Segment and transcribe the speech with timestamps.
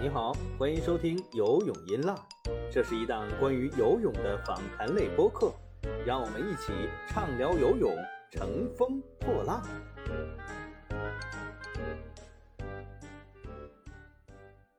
[0.00, 2.16] 你好，欢迎收听《游泳音浪》，
[2.72, 5.52] 这是一档关于游泳的访谈类播客，
[6.06, 6.72] 让我们一起
[7.08, 7.94] 畅聊游泳，
[8.30, 9.62] 乘风破浪。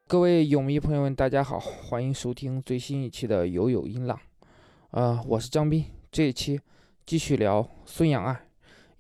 [0.08, 4.20] 各位泳迷朋友们，大家好，欢迎收听最新一期的《游泳音浪》。
[5.00, 6.60] 啊，我是张斌，这一期
[7.06, 8.48] 继续聊孙杨爱，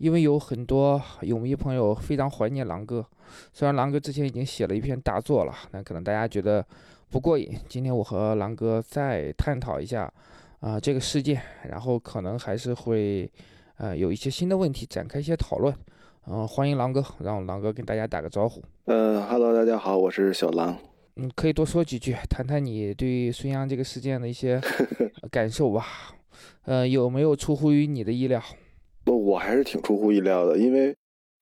[0.02, 3.05] 因为有很多泳迷朋友非常怀念狼哥。
[3.53, 6.66] 虽然狼哥之前已经写了一篇大作了，但可能大家觉得
[7.12, 7.55] 不过瘾。
[7.70, 10.12] 今天我和狼哥再探讨一下
[10.59, 13.31] 啊这个事件，然后可能还是会
[13.77, 15.71] 呃有一些新的问题展开一些讨论。
[16.26, 18.59] 嗯，欢迎狼哥，让狼哥跟大家打个招呼。
[18.85, 20.76] 呃哈喽，大家好，我是小狼。
[21.18, 24.59] 嗯，可以多说几句，谈谈你对孙杨这个事件的一些
[25.29, 25.85] 感受吧。
[26.63, 28.41] 呃，有没有出乎于你的意料？
[29.15, 30.95] 我还是挺出乎意料的，因为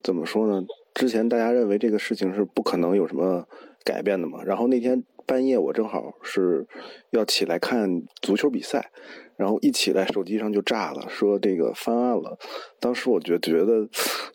[0.04, 0.62] 怎么说呢？
[0.94, 3.48] 之前大家认为这个事情是不可能有什么
[3.84, 4.44] 改变的嘛。
[4.44, 6.68] 然后那天半夜我正好是
[7.12, 8.92] 要起来看足球比赛，
[9.38, 12.38] 然后一起来手机上就炸了，说这个翻案了。
[12.80, 13.88] 当时我就觉得，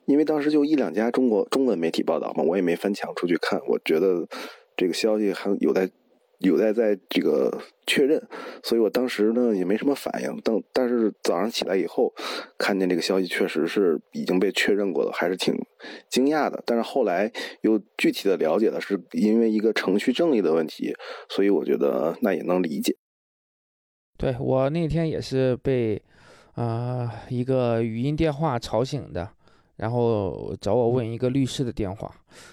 [0.07, 4.27] 因为当时就一两家中国中文媒体报道嘛，我也没翻墙出去看，我觉得
[4.77, 5.89] 这个消息还有待。
[6.41, 8.23] 有待在这个确认，
[8.63, 10.41] 所以我当时呢也没什么反应。
[10.43, 12.13] 但但是早上起来以后，
[12.57, 15.55] 看见这个消息确实是已经被确认过了，还是挺
[16.09, 16.63] 惊讶的。
[16.65, 20.95] 但是后来又具体的了解了，是因为一个程序正义的问题，
[21.29, 22.97] 所以我觉得那也能理解。
[24.17, 26.01] 对我那天也是被
[26.55, 29.29] 啊一个语音电话吵醒的，
[29.77, 32.11] 然后找我问一个律师的电话，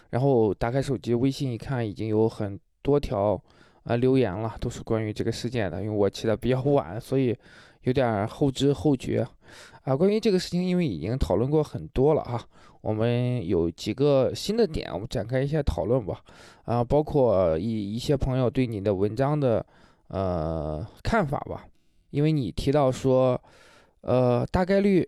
[0.10, 3.42] 然后打开手机微信一看，已经有很多条。
[3.84, 5.82] 啊，留言了，都是关于这个事件的。
[5.82, 7.36] 因为我起的比较晚，所以
[7.82, 9.28] 有点后知后觉。
[9.84, 12.42] 啊，关于这个事情，因为已经讨论过很多了啊，
[12.82, 16.22] 我们有几个新的点，我们展开一下讨论吧。
[16.66, 19.66] 啊，包括一一些朋友对你的文章的
[20.08, 21.66] 呃看法吧。
[22.12, 23.42] 因为你提到说，
[24.02, 25.08] 呃，大概率。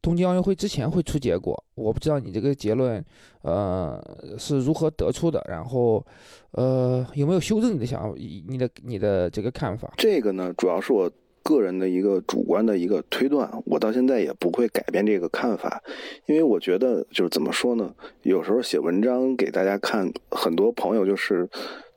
[0.00, 3.04] 东京奥运会之前会出结果，我不知道你这个结论，
[3.42, 4.02] 呃，
[4.38, 6.04] 是如何得出的，然后，
[6.52, 9.92] 呃，有没有修正你的想法，你的你的这个看法？
[9.96, 11.10] 这个呢，主要是我
[11.42, 15.82] 个人的一个主观的一个推断，我到现在也不会改变这个看法，
[16.26, 21.48] 因为我觉得就是怎么说呢，有时候写文章给大家看，很多朋友就是。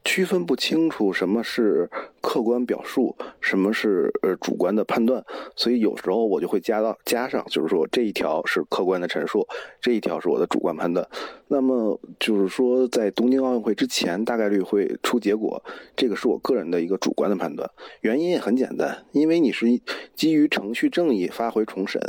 [0.04, 1.90] 区分不清楚什么是
[2.22, 5.24] 客观表述，什么是呃主观的判断，
[5.56, 9.48] 所以有时候我就会加到加上，就是说这一条是客观的陈述，
[9.80, 11.08] 这一条是我的主观判断。
[11.48, 15.64] 那么就是说，在东京奥运会之前，大概率会出结果，
[15.96, 17.70] 这个是我个人的一个主观的判断。
[18.02, 19.68] 原因也很简单，因为你是
[20.16, 22.02] 基于程序正义发回重审，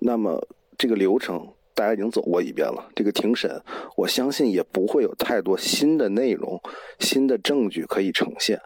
[0.00, 0.46] 那么
[0.76, 1.52] 这个流程。
[1.76, 3.62] 大家已经走过一遍了，这个庭审，
[3.98, 6.58] 我相信也不会有太多新的内容、
[7.00, 8.58] 新的证据可以呈现，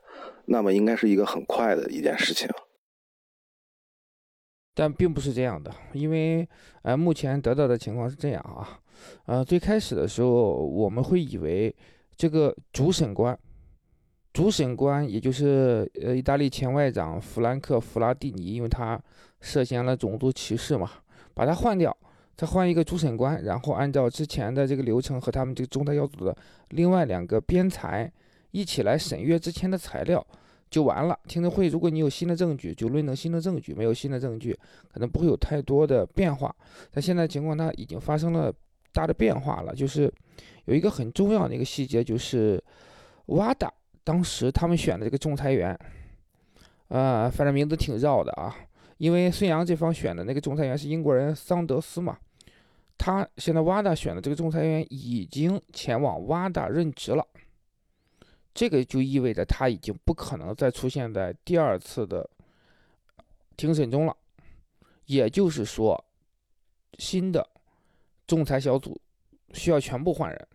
[0.47, 2.49] 那么应该是一个很快的一件事情。
[4.73, 6.49] 但并不是这样的，因为
[6.83, 8.79] 呃，目前得到的情况是这样啊，
[9.27, 11.75] 呃，最开始的时候我们会以为
[12.17, 13.37] 这个主审官，
[14.33, 18.99] 主审官也就是呃意大利前外长弗兰克·弗拉蒂尼，因为他
[19.41, 20.89] 涉嫌了种族歧视嘛，
[21.35, 21.95] 把他换掉。
[22.41, 26.35] 再换一个主审官，然后按照之前的这个流程和他们这个中台小组的
[26.71, 28.11] 另外两个编裁
[28.53, 30.27] 一起来审阅之前的材料
[30.71, 31.15] 就完了。
[31.29, 34.59] 听证会，如果你有新的证据，就论证新的证据；没有新的证据，
[34.91, 36.51] 可能不会有太多的变化。
[36.91, 38.51] 但现在情况它已经发生了
[38.95, 40.11] 大的变化了，就是
[40.65, 42.59] 有一个很重要的一个细节，就是
[43.27, 43.71] 瓦达
[44.03, 45.79] 当时他们选的这个仲裁员，
[46.89, 48.57] 呃，反正名字挺绕的啊，
[48.97, 52.17] 因为孙杨这方选的那个仲裁员是英国人桑德斯嘛。
[53.03, 57.27] 他现在瓦达选的这个仲裁员已经前往瓦达任职了，
[58.53, 62.29] 这个就意味着他已经不可能再出现在第二次的
[63.57, 64.15] 庭审中了。
[65.07, 66.05] 也就是说，
[66.99, 67.49] 新的
[68.27, 69.01] 仲裁小组
[69.55, 70.49] 需要全部换人，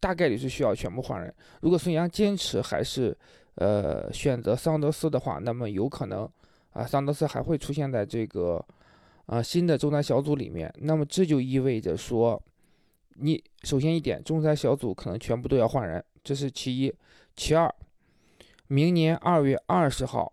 [0.00, 1.34] 大概率是需要全部换人。
[1.60, 3.14] 如果孙杨坚持还是
[3.56, 6.26] 呃选择桑德斯的话，那么有可能
[6.70, 8.64] 啊桑德斯还会出现在这个。
[9.26, 12.42] 啊，新的仲裁小组里面，那么这就意味着说，
[13.14, 16.92] 你首先一点，仲裁小组可能全部都要换人，这是其一；
[17.34, 17.74] 其二，
[18.68, 20.32] 明年二月二十号，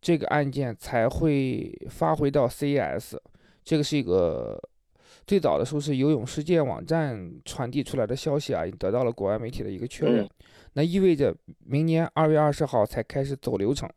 [0.00, 3.16] 这个案件才会发回到 CES，
[3.62, 4.60] 这个是一个
[5.24, 10.28] 最早的时候是游泳世界网站传递出来的消息啊，得到了国外媒体的一个确认，
[10.72, 11.32] 那意味着
[11.64, 13.88] 明年二月二十号才开始走流程。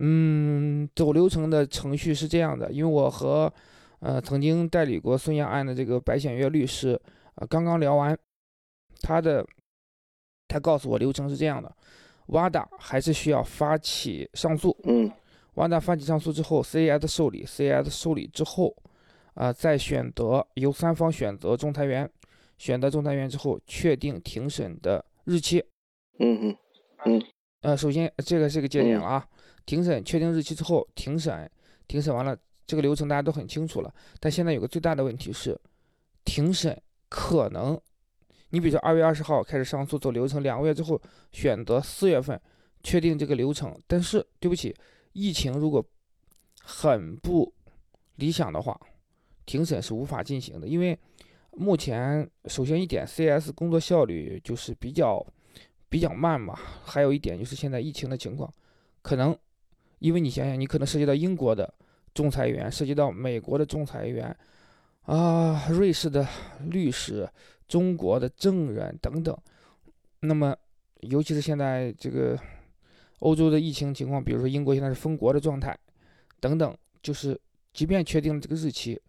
[0.00, 3.52] 嗯，走流程的程序是这样的，因为我和
[4.00, 7.00] 呃，曾经代理过孙杨案的这个白显月律师，
[7.34, 8.16] 呃，刚刚聊完，
[9.00, 9.44] 他的
[10.46, 11.74] 他告诉我流程是这样的，
[12.26, 15.10] 瓦达还是需要发起上诉，嗯，
[15.54, 18.74] 瓦达发起上诉之后，CAS 受理，CAS 受理之后，
[19.34, 22.08] 啊，再选择由三方选择仲裁员，
[22.56, 25.58] 选择仲裁员之后，确定庭审的日期。
[26.20, 26.56] 嗯嗯
[27.04, 27.22] 嗯，
[27.62, 29.26] 呃，首先这个是个节点了啊，
[29.68, 31.50] 庭审确定日期之后，庭审，
[31.86, 32.34] 庭审完了。
[32.66, 35.58] 这个流程大家都很清楚了，但现在有个最大的问题是，
[36.22, 36.78] 庭审
[37.08, 37.78] 可能，
[38.50, 41.00] 你比如说二月二十号开始上诉走流程，两个月之后
[41.32, 42.38] 选择四月份
[42.82, 44.74] 确定这个流程，但是对不起，
[45.12, 45.82] 疫情如果
[46.62, 47.50] 很不
[48.16, 48.78] 理想的话，
[49.46, 50.98] 庭审是无法进行的，因为
[51.52, 55.26] 目前首先一点，CS 工作效率就是比较
[55.88, 56.54] 比较慢嘛，
[56.84, 58.52] 还有一点就是现在疫情的情况，
[59.00, 59.34] 可能
[59.98, 61.72] 因为你想想，你可能涉及到英国的。
[62.14, 64.36] 仲裁员涉及到美国的仲裁员，
[65.02, 66.26] 啊，瑞士的
[66.68, 67.28] 律师，
[67.68, 69.36] 中国的证人等等。
[70.20, 70.56] 那么，
[71.02, 72.36] 尤其是现在这个
[73.20, 75.78] 欧洲的疫情情况，比如说英国现在是封国的状态，
[76.40, 77.40] 等等，就是
[77.72, 79.00] 即便确定了这个日期，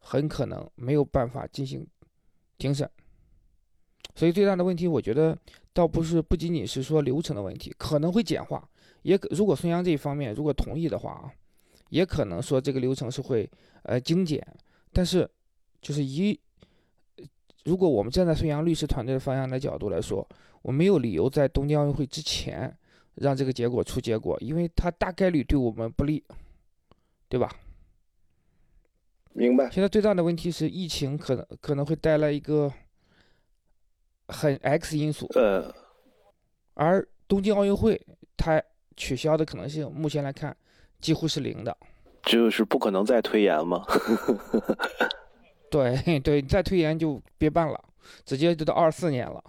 [0.00, 1.86] 很可能没有办法进行
[2.58, 2.90] 庭审。
[4.14, 5.38] 所以最大的问题，我觉得
[5.72, 8.68] 倒不是不仅仅是说流程的问题，可能会简化。
[9.02, 11.32] 也如果孙杨这一方面如果同意的话啊。
[11.90, 13.50] 也可能说这个流程是会
[13.84, 14.46] 呃精简，
[14.92, 15.26] 但是
[15.80, 16.38] 就是一，
[17.64, 20.28] 如果我们站在孙杨律师团队的方向的角度来说，
[20.60, 22.76] 我没有理由在东京奥运会之前
[23.14, 26.22] 让这个结果出结果，因为它大概率对我们不利，
[27.26, 27.50] 对吧？
[29.32, 29.70] 明白。
[29.70, 32.70] 现在最大的问题是疫情可能可能会带来一个
[34.26, 35.74] 很 X 因素，呃，
[36.74, 37.98] 而东京奥运会
[38.36, 38.62] 它
[38.98, 40.54] 取消的可能性，目前来看。
[41.00, 41.76] 几乎是零的，
[42.24, 43.84] 就是不可能再推延吗？
[45.70, 47.80] 对 对，再推延就别办了，
[48.24, 49.40] 直接就到二四年了。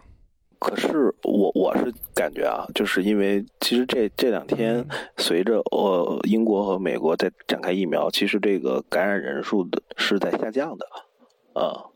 [0.59, 4.87] 可是我我是感觉啊，就是因为其实这这两天
[5.17, 10.85] 随着呃英国和美国在展开疫苗，其实这个感染人数的是在下降的，
[11.59, 11.89] 啊。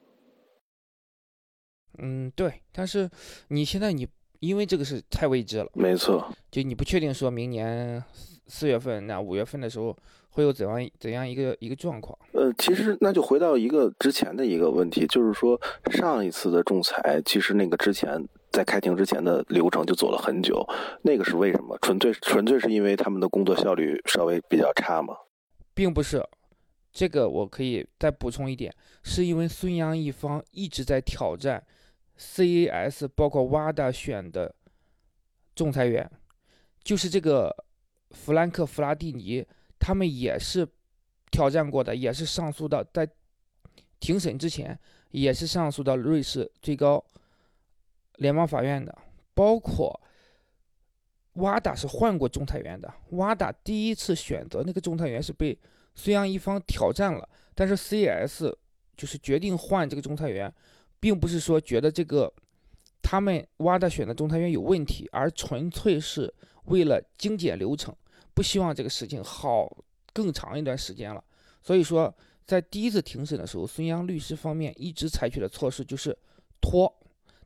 [1.99, 3.07] 嗯，对，但是
[3.49, 4.07] 你现在你
[4.43, 8.03] 因为这个是太未知了，没错，就你不确定说明年。
[8.45, 9.97] 四月份，那五月份的时候
[10.31, 12.15] 会有怎样怎样一个一个状况？
[12.33, 15.59] 呃，其实那就回到一个之前的一个问题，就是说
[15.89, 20.61] 上一次的仲裁，其实那个之前在开庭之前的流程就走了很久，
[21.03, 21.77] 那个是为什么？
[21.81, 25.15] 纯粹纯粹是因为他们的工作效率稍微比较差吗？
[25.73, 26.21] 并不是，
[26.91, 31.63] 这个我可以再补充一点，是因为孙杨一方一直在挑战
[32.23, 34.55] CAS，包括 WADA 选的
[35.53, 36.09] 仲裁员，
[36.83, 37.53] 就是这个。
[38.13, 39.43] 弗兰克·弗拉蒂尼
[39.79, 40.67] 他们也是
[41.31, 43.09] 挑战过的，也是上诉到在
[43.99, 44.79] 庭审之前，
[45.09, 47.03] 也是上诉到瑞士最高
[48.17, 48.95] 联邦法院的。
[49.33, 49.99] 包括
[51.33, 55.57] 瓦达是换过仲裁员的，瓦达第一次选择那个仲裁员是被
[55.95, 58.55] 孙杨一方挑战了，但是 CS
[58.95, 60.53] 就是决定换这个仲裁员，
[61.03, 62.31] 并不是说觉得这个
[63.01, 66.33] 他们挖的选的仲裁员有问题，而纯粹是
[66.67, 67.93] 为了精简流程。
[68.33, 69.69] 不希望这个事情耗
[70.13, 71.21] 更长一段时间了，
[71.61, 72.15] 所以说
[72.45, 76.17] 在第一次庭审的时候，孙杨律师方面一直采取的措施就是
[76.61, 76.89] 拖，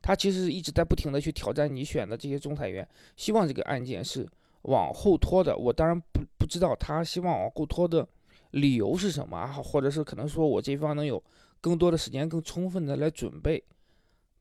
[0.00, 4.24] 他其实一直在不停的去挑战你选的这些仲裁员，希望这个案件是
[4.62, 5.58] 往后拖的。
[5.58, 8.06] 我当然不不知道他希望往后拖的
[8.52, 11.20] 理由是什么啊，或者是可能说我这方能有
[11.60, 13.62] 更多的时间、更充分的来准备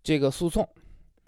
[0.04, 0.68] 这个诉讼，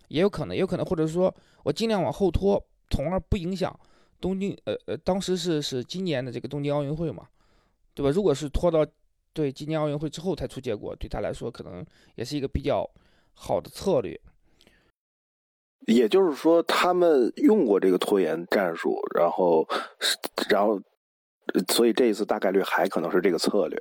[0.08, 3.78] 也有可能，也有可能，或者说我尽量往后拖，从而不影响。
[4.22, 7.28] 东京，呃呃，当时是是今年的这个东京奥运会嘛，
[7.94, 8.10] 对吧？
[8.10, 8.86] 如果是拖到
[9.32, 12.86] 对今年奥运会之后才出结果，对他来说可能也是一个比较
[13.34, 14.20] 好的策略。
[15.88, 19.66] 也就是说，他们用过这个拖延战术，然后，
[20.50, 20.82] 然后，
[21.70, 23.80] 所以这一次大概率还可能是这个策略。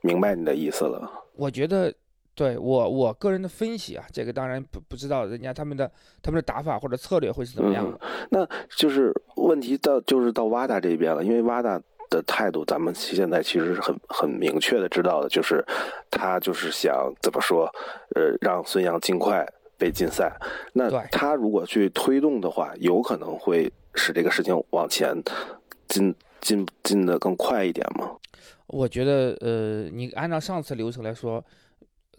[0.00, 1.08] 明白你的意思了？
[1.38, 1.94] 我觉得。
[2.38, 5.90] 对我我个人的分析啊，这个当然不不知道人家他们的
[6.22, 7.84] 他们的打法或者策略会是怎么样。
[8.30, 15.64] 那就是问题到就是到瓦达这边了，因为瓦达的态度，咱们现在其实是很很明确的知道的，就是
[16.12, 17.68] 他就是想怎么说，
[18.14, 19.44] 呃，让孙杨尽快
[19.76, 20.32] 被禁赛。
[20.72, 25.12] 那他如果去推动的话，有可能会使这个事情往前
[25.88, 28.12] 进进进的更快一点吗？
[28.68, 31.44] 我觉得，呃，你按照上次流程来说。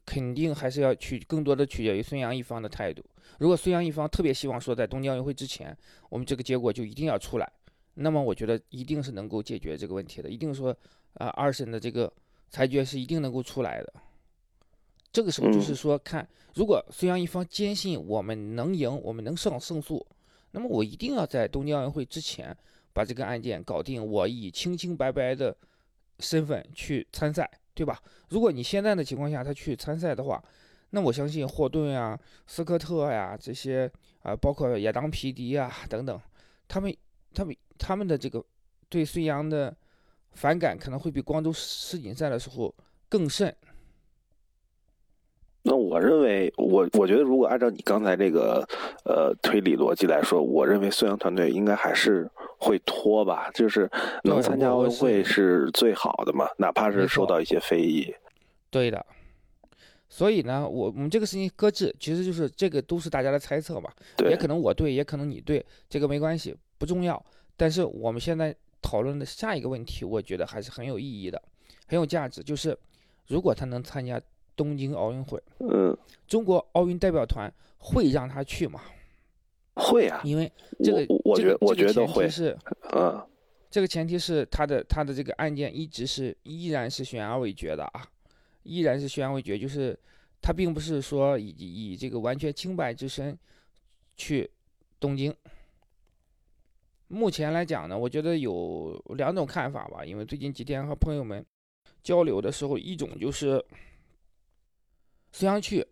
[0.05, 3.05] 肯定还是要取更多的取决于孙杨一方的态度。
[3.37, 5.77] 如果孙杨一方特别希望说在东京奥运会之前，
[6.09, 7.47] 我们这个结果就一定要出来，
[7.93, 10.27] 那么我觉得一定是能够解决这个问题的。
[10.27, 10.75] 一定说，
[11.13, 12.11] 啊，二审的这个
[12.49, 13.93] 裁决是一定能够出来的。
[15.13, 20.03] 这个时候就是说，看如果孙杨一方坚信我们能赢，我们能胜胜诉，
[20.49, 22.57] 那么我一定要在东京奥运会之前
[22.93, 25.55] 把这个案件搞定，我以清清白白的
[26.19, 28.01] 身份去参赛，对吧？
[28.29, 30.43] 如果你现在的情况下他去参赛的话，
[30.91, 36.19] 那我相信霍顿呀、斯科特呀这些啊，包括亚当皮迪啊等等，
[36.67, 36.95] 他们、
[37.33, 38.43] 他们、他们的这个
[38.89, 39.75] 对孙杨的
[40.33, 42.73] 反感可能会比光州世锦赛的时候
[43.07, 43.55] 更甚。
[45.89, 48.63] 那我认为，我我觉得，如果按照你刚才这个
[49.05, 52.29] 呃推理逻辑来说，我认为孙杨团队应该还是
[52.59, 53.89] 会拖吧，就是
[54.23, 58.13] 能参加奥运会是最好的嘛，哪怕是受到一些非议。
[58.69, 59.03] 对的。
[60.11, 63.91] 所以呢，我我们这个事情搁置，其实就是这个都是大家的猜测嘛，
[64.29, 67.23] 也可能我对，也可能你对，这个没关系，不重要。
[67.55, 71.41] 但是我们现在讨论的下一个问题，我觉得还是很有意义的，
[71.87, 72.75] 很有价值，就是
[73.27, 74.19] 如果他能参加。
[74.59, 75.97] 东京奥运会，嗯，
[76.27, 78.81] 中国奥运代表团会让他去吗？
[79.75, 80.51] 会啊，因为
[80.83, 82.57] 这个，我觉得，我觉得会是，
[82.91, 83.25] 嗯，
[83.71, 88.05] 这个前提是他的他的这个案件一直是依然是悬而未决的啊，
[88.63, 89.97] 依然是悬而未决，就是
[90.41, 93.39] 他并不是说以以这个完全清白之身
[94.17, 94.51] 去
[94.99, 95.33] 东京。
[97.07, 101.45] 目前来讲呢，我觉得有两种看法吧，因为最近几天和朋友们
[102.03, 103.63] 交流的时候，一种就是。
[105.31, 105.85] 孙杨去，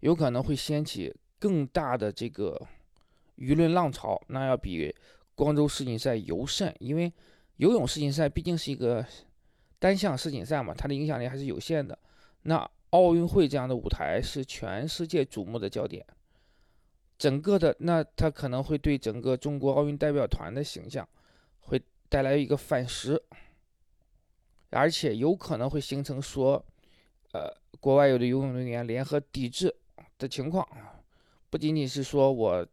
[0.00, 2.60] 有可能会掀起更大的这个
[3.36, 4.94] 舆论浪潮，那要比
[5.34, 7.12] 光州世锦赛尤甚，因为
[7.56, 9.04] 游泳世锦赛毕竟是一个
[9.78, 11.96] 单项世锦赛嘛，它的影响力还是有限的。
[12.42, 16.04] 那奥运会这样的舞台是全世界瞩目的焦点，
[17.16, 21.08] 整个的那它可能会对整个中国奥运代表团的形象
[21.60, 23.22] 会带来一个反噬，
[24.70, 26.64] 而且有可能会形成说。
[27.32, 27.48] 呃，
[27.80, 29.74] 国外有的游泳运动员联合抵制
[30.18, 30.68] 的情况，
[31.48, 32.66] 不仅仅是说我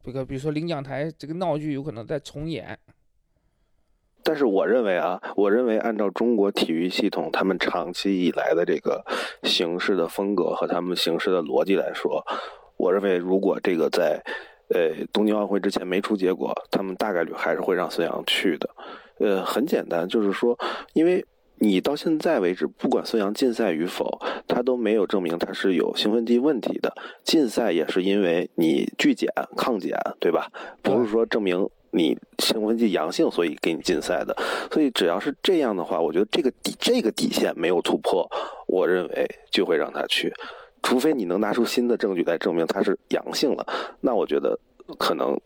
[0.00, 2.78] 这个，比如说领奖台这个闹剧有可能在重演。
[4.22, 9.04] 但是我认为啊，我认为按照中国体育系统他们长期以来的这个
[9.42, 12.24] 形式的风格和他们形式的逻辑来说，
[12.76, 14.22] 我认为如果这个在
[14.68, 18.70] 呃东京奥运会之前没出结果，他们大概率还是会让孙杨去的。
[19.18, 20.56] 呃，很简单，就是说，
[20.92, 21.26] 因为。
[21.62, 26.92] 你到现在为止，不管孙杨禁赛与否，他都没有证明他是有兴奋剂问题的。
[27.22, 30.50] 禁赛也是因为你拒检、抗检，对吧？
[30.82, 34.36] 不是说证明你兴奋剂阳性，所以给你禁赛的。
[34.72, 38.28] 所以只要是这样的话，我觉得这个底这个底线没有突破，
[38.66, 40.34] 我认为就会让他去。
[40.82, 43.64] 除非你能拿出新的证据来证明他是阳性了，
[44.00, 44.58] 那我觉得
[44.98, 45.40] 可能。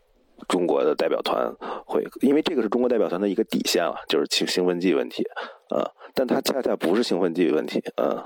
[0.47, 1.51] 中国的代表团
[1.83, 5.23] 会，因为这个是中国代表团的一个底线啊，就是兴兴奋剂问题，
[5.71, 5.83] 呃，
[6.17, 8.23] 但它恰恰不是兴奋剂问题，嗯。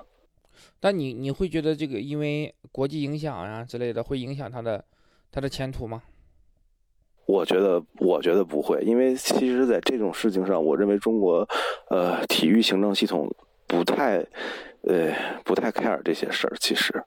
[0.80, 4.86] 但你你会觉得这个因为国际影响啊之类的，会影响他的
[5.30, 6.02] 他的前途吗？
[7.26, 11.46] 我觉得我觉得不会，因为其实在这种事情上，我认为中国
[11.90, 13.30] 呃体育行政系统
[13.68, 14.26] 不太
[14.84, 17.04] 呃不太 care 这些事儿，其实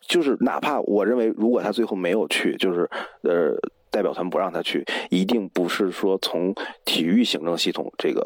[0.00, 2.88] 就是哪怕我认为如果他最后没有去，就是
[3.24, 3.54] 呃。
[3.92, 6.54] 代表团不让他去，一定不是说从
[6.84, 8.22] 体育行政系统这个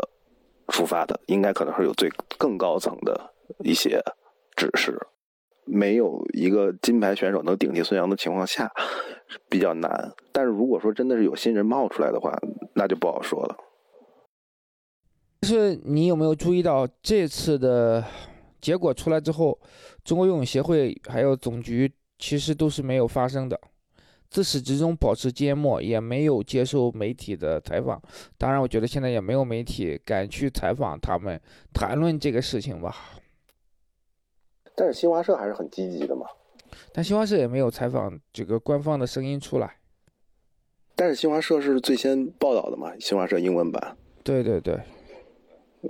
[0.68, 3.32] 出发的，应该可能是有最更高层的
[3.64, 4.02] 一些
[4.56, 4.98] 指示。
[5.66, 8.70] 没有一个金牌选手能顶替孙杨的情况下，
[9.48, 10.12] 比较难。
[10.30, 12.38] 但是如果说真的是有新人冒出来的话，
[12.74, 13.56] 那就不好说了。
[15.42, 18.04] 是你有没有注意到这次的
[18.60, 19.58] 结果出来之后，
[20.04, 23.58] 中国游泳协会还有总局其实都是没有发声的。
[24.30, 28.00] 自始至终保持缄默，也没有接受媒体的采访。
[28.36, 31.40] 当然，我觉得现在也没有媒体敢去采访他们
[31.72, 32.94] 谈论这个事情吧。
[34.74, 36.26] 但是新华社还是很积极的嘛。
[36.92, 39.76] 但新华社也没有采访这个官方的声音出来。
[40.96, 42.92] 但是新华社是最先报道的嘛？
[42.98, 43.96] 新华社英文版。
[44.22, 44.80] 对对对。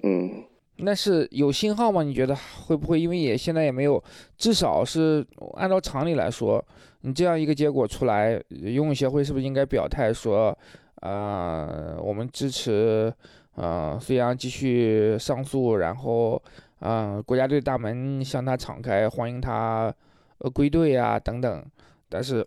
[0.02, 0.44] 嗯。
[0.76, 2.02] 那是有信号吗？
[2.02, 3.00] 你觉得会不会？
[3.00, 4.02] 因为也现在也没有，
[4.36, 6.62] 至少是按照常理来说，
[7.02, 10.56] 你这样一个结果出来，游泳协会是不是应该表态说，
[11.02, 13.12] 呃，我们支持，
[13.54, 16.42] 呃，孙杨继续上诉，然后，
[16.80, 19.94] 嗯，国家队大门向他敞开，欢迎他，
[20.38, 21.64] 呃，归队啊，等等。
[22.08, 22.44] 但是，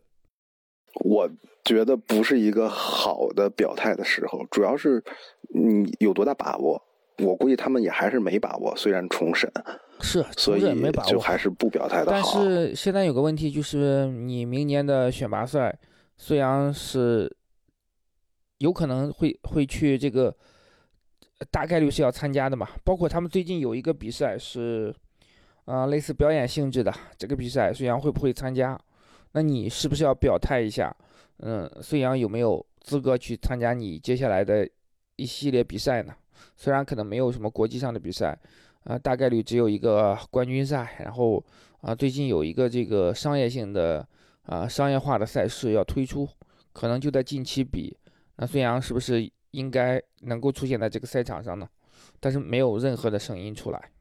[1.05, 1.29] 我
[1.63, 5.01] 觉得不是一个好的表态的时候，主要是
[5.53, 6.84] 你有多大把握。
[7.19, 9.51] 我估计他们也还是没把握，虽然重审
[10.01, 12.12] 是，所以没把握，就还是不表态的好。
[12.12, 15.75] 但是现在有个问题，就是你明年的选拔赛，
[16.17, 17.36] 孙杨是
[18.59, 20.36] 有可能会会去这个
[21.50, 22.67] 大概率是要参加的嘛。
[22.83, 24.93] 包括他们最近有一个比赛是，
[25.65, 28.79] 啊，类似表演性质的这个比赛，孙杨会不会参加？
[29.31, 30.95] 那你是不是要表态一下？
[31.39, 34.67] 嗯，孙杨有没有资格去参加你接下来的
[35.15, 36.13] 一系列比赛呢？
[36.56, 38.38] 虽然可能没有什么国际上的比赛，
[38.84, 41.44] 啊，大概率只有一个冠军赛，然后
[41.82, 44.08] 啊，最近有一个这个商业性的
[44.44, 46.27] 啊商业化的赛事要推出，
[46.74, 47.96] 可能就在近期比。
[48.38, 51.67] 那孙杨是不是应该能够出现在这个赛场上呢？
[52.20, 53.91] 但是没有任何的声音出来。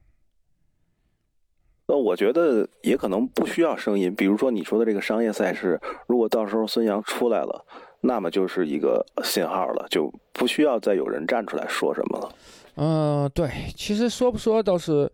[1.89, 7.65] 那我觉得也可能不需要声音，比如说你说的这个商业赛事，如果到时候孙杨出来了，
[8.07, 12.35] 那么就是一个信号了，就不需要再有人站出来说什么了。
[12.77, 15.11] 嗯，对，其实说不说倒是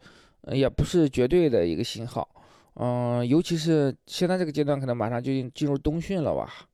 [0.52, 2.28] 也不是绝对的一个信号。
[2.75, 6.68] 嗯，尤其是现在这个阶段，可能马上就进入冬训了吧。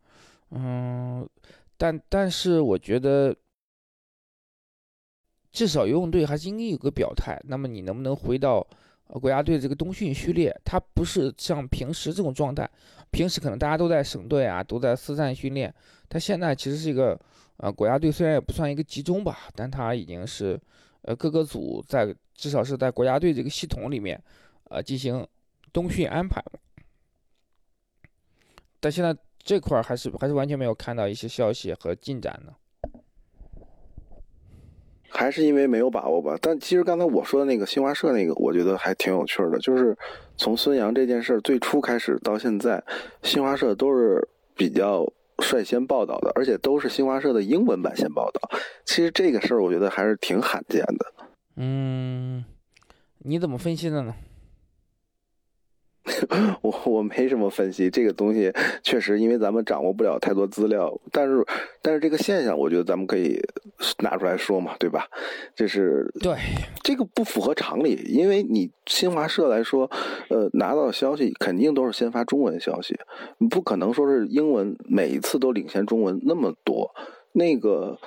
[0.51, 1.29] 嗯。
[1.81, 3.33] 但但是我觉得，
[5.53, 7.41] 至少游泳队还是应该有个表态。
[7.45, 8.67] 那么你能不能回到
[9.09, 10.55] 呃国家队这个冬训序列？
[10.65, 12.69] 它不是像平时这种状态，
[13.11, 15.75] 平时可能大家都在省队啊，都在四散训练。
[16.09, 17.19] 它现在其实是一个
[17.59, 20.59] 呃国家队，虽然也不算一个集中吧，但它已经是
[21.03, 24.23] 呃各个组在至少是在国家队这个系统里面
[24.71, 25.27] 呃进行
[25.73, 26.43] 冬训安排。
[28.81, 29.17] 但现在。
[29.45, 32.53] 这块还是还是完全没有看到一些消息和进展呢，
[35.19, 36.39] 还是因为没有把握吧。
[36.41, 39.59] 但其实刚才我说的那个新华社那个，我觉得还挺有趣的。
[39.59, 39.97] 就是
[40.37, 42.81] 从孙杨这件事最初开始到现在，
[43.25, 45.05] 新华社都是比较
[45.39, 48.49] 率先报道的，而且都是新华社的英文版先报道。
[48.85, 51.13] 其实这个事儿我觉得还是挺罕见的。
[51.57, 52.45] 嗯，
[53.19, 54.15] 你怎么分析的呢？
[56.63, 61.45] 我我没什么分析，这个东西确实因为咱们掌握不了太多资料，但是
[61.83, 63.41] 但是这个现象，我觉得咱们可以
[63.99, 65.07] 拿出来说嘛，对吧？
[65.55, 66.37] 这是对
[66.83, 69.91] 这个不符合常理，因为你新华社来说，
[70.29, 72.99] 呃，拿到消息肯定都是先发中文消息，
[73.39, 76.95] 你不可能说是英文每一次都领先中文那么多。
[77.33, 77.99] 那个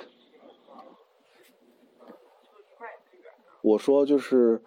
[3.62, 4.60] 我说就是。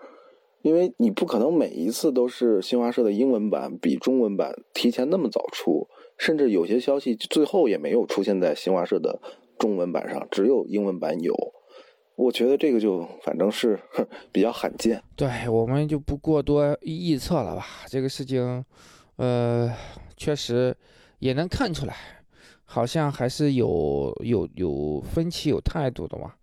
[0.66, 9.22] 因为你不可能每一次都是新华社的英文版比中文版提前那么早出，甚至有些消息最后也没有出现在新华社的
[9.60, 11.36] 中文版上，只有英文版有。
[12.16, 13.80] 我觉得这个就反正是
[14.32, 15.04] 比较罕见。
[15.16, 17.64] 对我们就不过多臆测了吧。
[17.86, 18.66] 这个事情，
[19.18, 19.72] 呃，
[20.18, 20.76] 确实
[21.20, 21.96] 也能看出来，
[22.64, 26.34] 好像还是有有有分歧、有态度的嘛。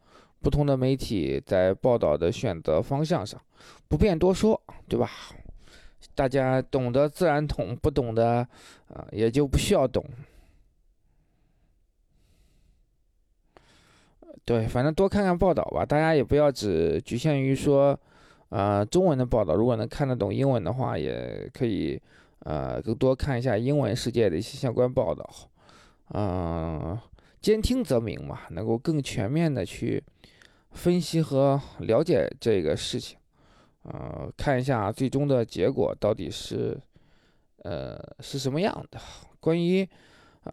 [0.42, 3.40] 不同的媒体在报道的选择方向上，
[3.88, 5.08] 不便多说，对吧？
[6.14, 8.46] 大家懂得自然懂，不懂的
[8.88, 10.04] 啊也就不需要懂。
[14.44, 17.98] 对，反正多看看报道吧，大家也不要只局限于说，
[18.48, 19.54] 呃，中文的报道。
[19.54, 21.98] 如果能看得懂英文的话，也可以，
[22.40, 25.30] 呃，更多看一下英文世界的一些相关报道。
[26.08, 26.98] 嗯，
[27.40, 30.02] 兼听则明嘛，能够更全面的去。
[30.72, 33.18] 分析和了解这个事情，
[33.82, 36.76] 呃，看一下最终的结果到底是，
[37.58, 38.98] 呃，是什么样的。
[39.38, 39.86] 关于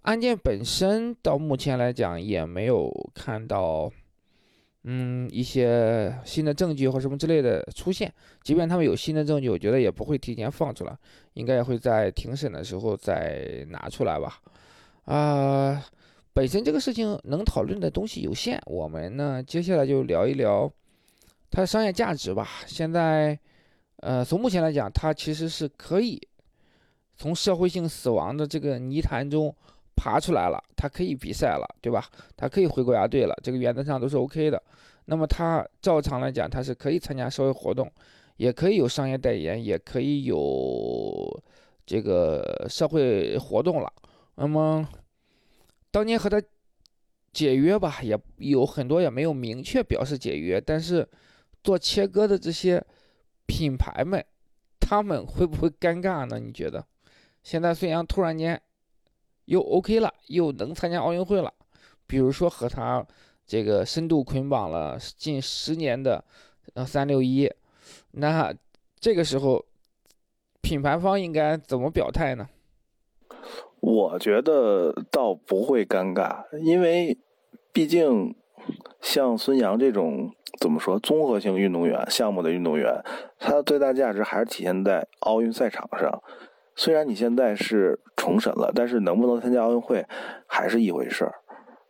[0.03, 3.91] 案件本身，到目前来讲也没有看到，
[4.83, 8.13] 嗯，一些新的证据或什么之类的出现。
[8.43, 10.97] 即便他们有新的证据，我觉得也不会提前放出来，
[11.33, 14.39] 应该也会在庭审的时候再拿出来吧。
[15.05, 15.83] 啊。
[16.39, 20.71] 本身这个事情能讨论的东西有限，我们呢接下来就聊一聊
[21.51, 22.47] 它的商业价值吧。
[22.65, 23.37] 现在，
[23.97, 26.17] 呃，从目前来讲，它其实是可以
[27.17, 29.53] 从社会性死亡的这个泥潭中
[29.97, 32.05] 爬出来了，它可以比赛了，对吧？
[32.37, 34.63] 它可以回国家队了，这个原则上都是 OK 的。
[35.07, 37.91] 那么它照常来讲，它是可以参加社会活动，
[38.37, 41.43] 也可以有商业代言，也可以有
[41.85, 43.91] 这个社会活动了。
[44.35, 44.87] 那么。
[45.91, 46.41] 当年和他
[47.31, 51.07] 解约吧，也有很多也没有明确表示解约，但是
[51.63, 52.83] 做切割的这些
[53.45, 54.23] 品牌们，
[54.79, 56.39] 他们会不会尴尬呢？
[56.39, 56.85] 你觉得？
[57.41, 58.61] 现在孙杨突然间
[59.45, 61.53] 又 OK 了，又能参加奥运会了，
[62.05, 63.05] 比如说和他
[63.45, 66.23] 这个深度捆绑了近十年的
[66.73, 67.51] 呃三六一，
[68.11, 68.53] 那
[68.99, 69.65] 这个时候
[70.61, 72.47] 品牌方应该怎么表态呢？
[73.81, 77.17] 我觉得倒不会尴尬，因为
[77.71, 78.35] 毕竟
[79.01, 83.01] 像孙杨这种怎么说综合性运动员项目的运动员，
[83.37, 86.21] 他的最大价值还是体现在奥运赛场上。
[86.75, 90.05] 虽然你现在是重审了，但是能不能参加奥运会
[90.47, 91.35] 还是一回事儿。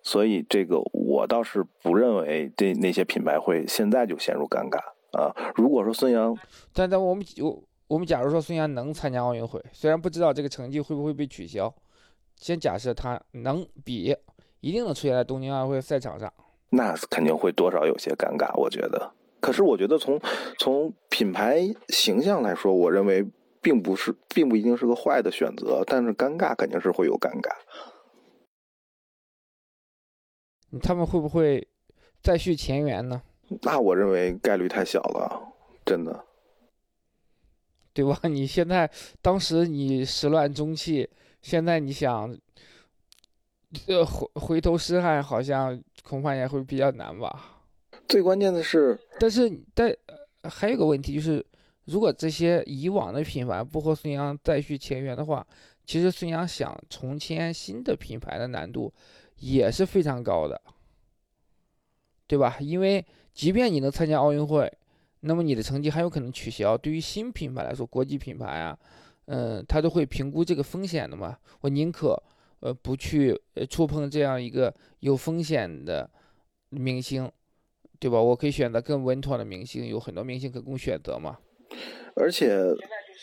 [0.02, 4.80] 所以这个我倒是不认为这那些品牌会现在就陷入尴尬
[5.12, 5.36] 啊。
[5.56, 6.36] 如果说孙杨，
[6.74, 11.74] 但但我们我我们假如说孙杨能参加奥运会，虽然不知道这个成绩会不会被取消，
[12.36, 14.16] 先假设他能比，
[14.60, 16.32] 一定能出现在东京奥运会赛场上，
[16.70, 19.12] 那肯定会多少有些尴尬，我觉得。
[19.40, 20.22] 可是我觉得从
[20.60, 23.26] 从品牌形象来说，我认为
[23.60, 27.50] 并不是，并不一定是个坏的选择，但是尴尬肯定是会有尴尬。
[30.84, 31.68] 他们会不会
[32.22, 33.24] 再续前缘呢？
[33.64, 35.42] 那我认为概率太小了，
[35.84, 36.24] 真的，
[38.02, 38.18] 对吧？
[38.30, 38.90] 你现在
[39.22, 41.10] 当时你始乱终弃，
[41.42, 42.34] 现在你想，
[43.88, 47.62] 呃回回头是岸，好像恐怕也会比较难吧。
[48.08, 49.94] 最关键的是，但是但
[50.44, 51.46] 还有个问题就是，
[51.86, 55.46] 如果这些以往的品牌不和孙杨再续前缘的话，
[55.86, 58.94] 其实孙杨想重签新的品牌的难度。
[59.42, 60.62] 也是非常高的，
[62.28, 62.58] 对吧？
[62.60, 64.70] 因为即便你能参加奥运会，
[65.22, 66.78] 那么你的成绩还有可能取消。
[66.78, 68.78] 对于新品牌来说，国际品牌啊，
[69.26, 71.38] 嗯，他都会评估这个风险的嘛。
[71.62, 72.22] 我宁可
[72.60, 76.10] 呃不去触碰这样一个有风险的
[76.70, 77.32] 明星，
[78.00, 78.22] 对吧？
[78.22, 81.38] 我可以选择更稳妥的明星，有很多明星可供选择嘛。
[82.16, 82.60] 而且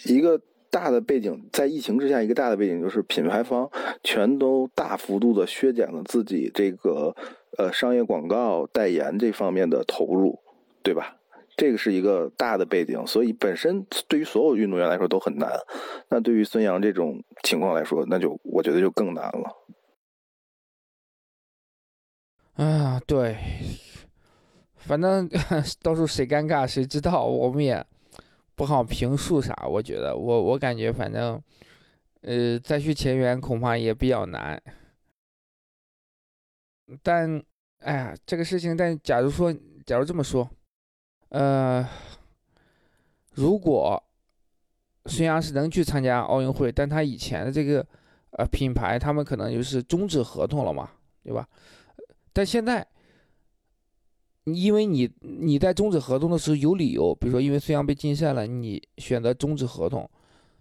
[0.06, 0.40] 一个。
[0.68, 3.70] 大的背景，在疫情之下，一个大的背景就是品牌方
[4.02, 7.14] 全都大幅度的削减了自己这个
[7.56, 10.38] 呃商业广告代言这方面的投入，
[10.82, 11.15] 对吧？
[11.56, 15.50] 这个是一个大的背景，所以本身对于所有运动员来说都很难。
[16.08, 19.56] 那对于孙杨这种情况来说，那就我觉得就更难了。
[22.54, 23.36] 啊，对，
[24.76, 25.28] 反正
[25.82, 27.84] 到时候谁尴尬谁知道，我们也。
[28.58, 31.38] 不好评述啥，我觉得我我感觉反正，
[32.22, 34.62] 呃，再续前缘恐怕也比较难。
[37.02, 37.44] 但，
[37.80, 40.48] 哎呀，这个事情，但假如说，假如这么说，
[41.28, 41.88] 呃，
[43.32, 44.02] 如果
[45.06, 47.86] 孙杨是能去参加奥运会，但他以前的这个
[48.30, 50.90] 呃品牌，他们可能就是终止合同了嘛，
[51.22, 51.48] 对吧？
[52.32, 52.86] 但现在。
[54.44, 60.08] 因为你你在终止合同的时候有理由，比如说因为孙杨被禁赛了，你选择终止合同。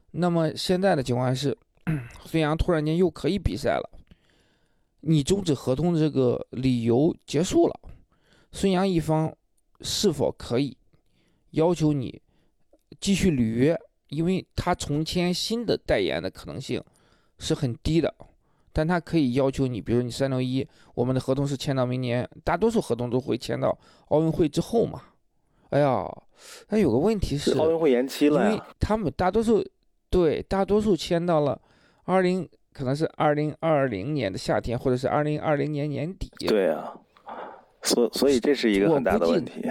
[0.10, 1.56] 那么现在的情况是，
[2.26, 3.88] 孙杨突然间又可以比赛了，
[5.02, 7.80] 你终止合同这个理由结束了，
[8.52, 9.32] 孙杨一方
[9.86, 10.76] 是否可以
[11.52, 12.22] 要求你
[13.00, 13.80] 继续履约？
[14.10, 16.84] 因为他重签新的代言的可能性
[17.40, 18.14] 是很低的。
[18.74, 23.78] 但他可以要求你，比如你三六一，我们的合同是签到明年，大多数合同都会签到
[24.10, 25.02] 奥运会之后嘛。
[25.70, 26.06] 哎呀，
[26.68, 29.66] 那有个问题是奥运会延期了因为他们大多数
[30.10, 31.58] 对大多数签到了
[32.04, 36.30] 二零，可能是二零二零年的夏天，或者是二零二零年年底。
[36.40, 37.00] 对啊，
[37.86, 39.62] 所所以这是一个很大的问题。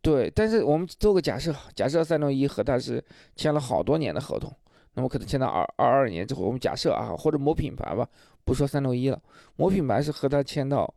[0.00, 3.02] 对，但是我们做个假设，假设三六一和他是
[3.34, 4.52] 签了好多年的合同。
[4.94, 8.06] 那么可能签到二二二年之后，我们假设啊，或者某品牌吧，
[8.44, 9.18] 不说三六一了，
[9.56, 10.92] 某品牌是和他签到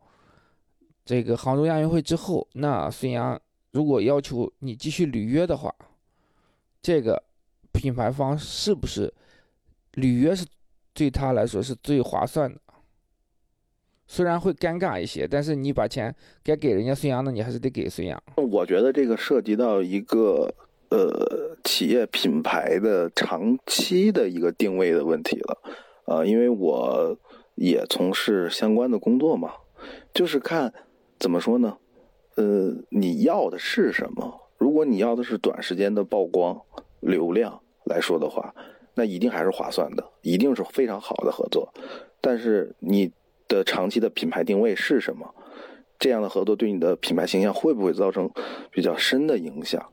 [1.02, 5.74] 这个杭州亚运会之后，那孙杨如果要求你继续履约的话，
[6.82, 7.22] 这个
[7.72, 9.10] 品牌方是不是
[9.92, 10.44] 履约是
[10.92, 12.60] 对他来说是最划算的？
[14.06, 18.20] 虽然会尴尬一些，但是你把钱该给人家孙杨的，你还是得给孙杨。
[18.36, 20.54] 我觉得这个涉及到一个。
[20.88, 25.58] 呃，企业品牌的长期的一个定位的问题了，
[26.04, 27.18] 啊，因为我
[27.56, 29.50] 也从事相关的工作嘛，
[30.14, 30.72] 就是看
[31.18, 31.76] 怎么说呢，
[32.36, 34.42] 呃，你要的是什么？
[34.58, 36.56] 如果你要的是短时间的曝光
[37.00, 38.54] 流量来说的话，
[38.94, 41.68] 那一定还是划算的，一定是非常好的合作。
[42.20, 43.10] 但是你
[43.48, 45.34] 的长期的品牌定位是什么？
[45.98, 48.30] 这样的合作对你的品牌形象会不会造成
[48.70, 49.90] 比较深的影响？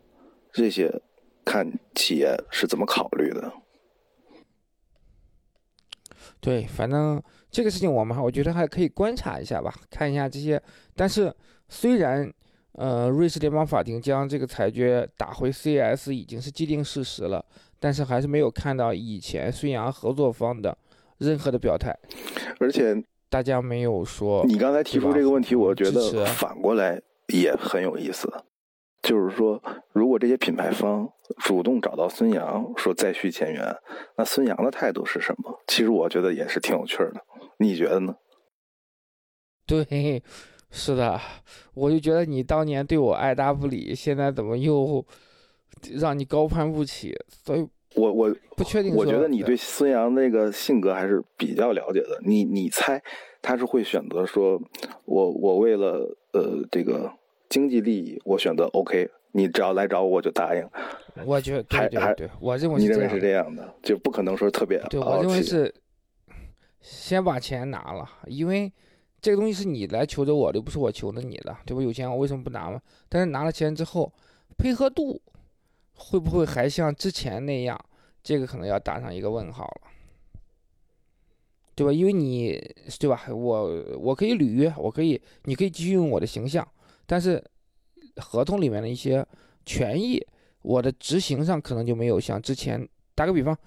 [0.52, 1.02] 这些
[1.46, 3.54] 看企业是怎么考虑的。
[6.40, 10.62] 对，反正这个事情我们我觉得还可以观察一下吧，看一下这些。
[10.94, 11.34] 但是
[11.70, 12.32] 虽然
[12.74, 17.46] 呃瑞士联邦法庭将这个裁决打回 CS 已经是既定事实了，
[17.80, 20.78] 但是还是没有看到以前孙杨合作方的
[21.18, 21.98] 任何的表态。
[22.60, 23.02] 而且
[23.34, 27.02] 大家没有说你刚才提出这个问题，我觉得反过来
[27.34, 28.32] 也很有意思。
[29.02, 29.60] 就是说，
[29.92, 33.76] 如果这些品牌方主动找到孙杨说再续前缘，
[34.16, 35.60] 那孙杨的态度是什么？
[35.66, 37.16] 其实我觉得也是挺有趣的，
[37.58, 38.16] 你觉得呢？
[39.66, 40.22] 对，
[40.70, 41.20] 是的，
[41.74, 45.04] 我就觉得你当年对我爱答不理，现在怎么又
[46.00, 47.14] 让你高攀不起？
[47.44, 48.96] 所以，我我不确定。
[48.96, 52.20] 我觉得你对孙杨那个性格还是比较了解的。
[52.26, 53.02] 你你猜，
[53.42, 54.62] 他是会选择说，
[55.06, 57.12] 我我为了呃这个
[57.50, 60.68] 经济利益，我选择 OK，你只要来找我，我就答应。
[61.26, 65.72] 我觉得对对对，我认为你认为是这样的，就不可能说特别对我认为是
[66.82, 68.72] 先把钱拿了，因为
[69.22, 71.84] 这个东西是你来求着我的，不是我求着你的，对吧？
[71.84, 72.82] 有钱我为什么不拿嘛？
[73.08, 74.12] 但是拿了钱之后，
[74.58, 75.22] 配合度
[76.04, 77.80] 会不会还像之前那样？
[78.22, 79.82] 这个可能要打上一个问号了。
[81.76, 81.92] 对吧？
[81.92, 82.60] 因为你
[83.00, 83.24] 对吧？
[83.30, 86.68] 我我可以履约，我可以，你可以继续用我的形象，
[87.06, 87.44] 但是
[88.18, 89.26] 合同里面的一些
[89.66, 90.24] 权益，
[90.62, 92.88] 我的执行上可能就没有像之前。
[93.16, 93.58] 打个比方，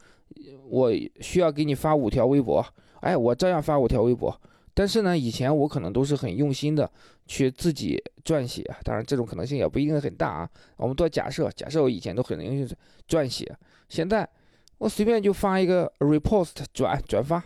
[0.68, 2.64] 我需要给你发五条微博，
[3.00, 4.40] 哎，我照样发五条微博。
[4.76, 6.88] 但是呢，以前我可能都是很用心的
[7.26, 10.50] 去自己撰写，当然这种可能性也不一定很大啊。
[10.76, 12.76] 我们做假设，假设我以前都很用心
[13.08, 13.50] 撰写，
[13.88, 14.28] 现在
[14.76, 17.42] 我随便就发一个 repost 转转发。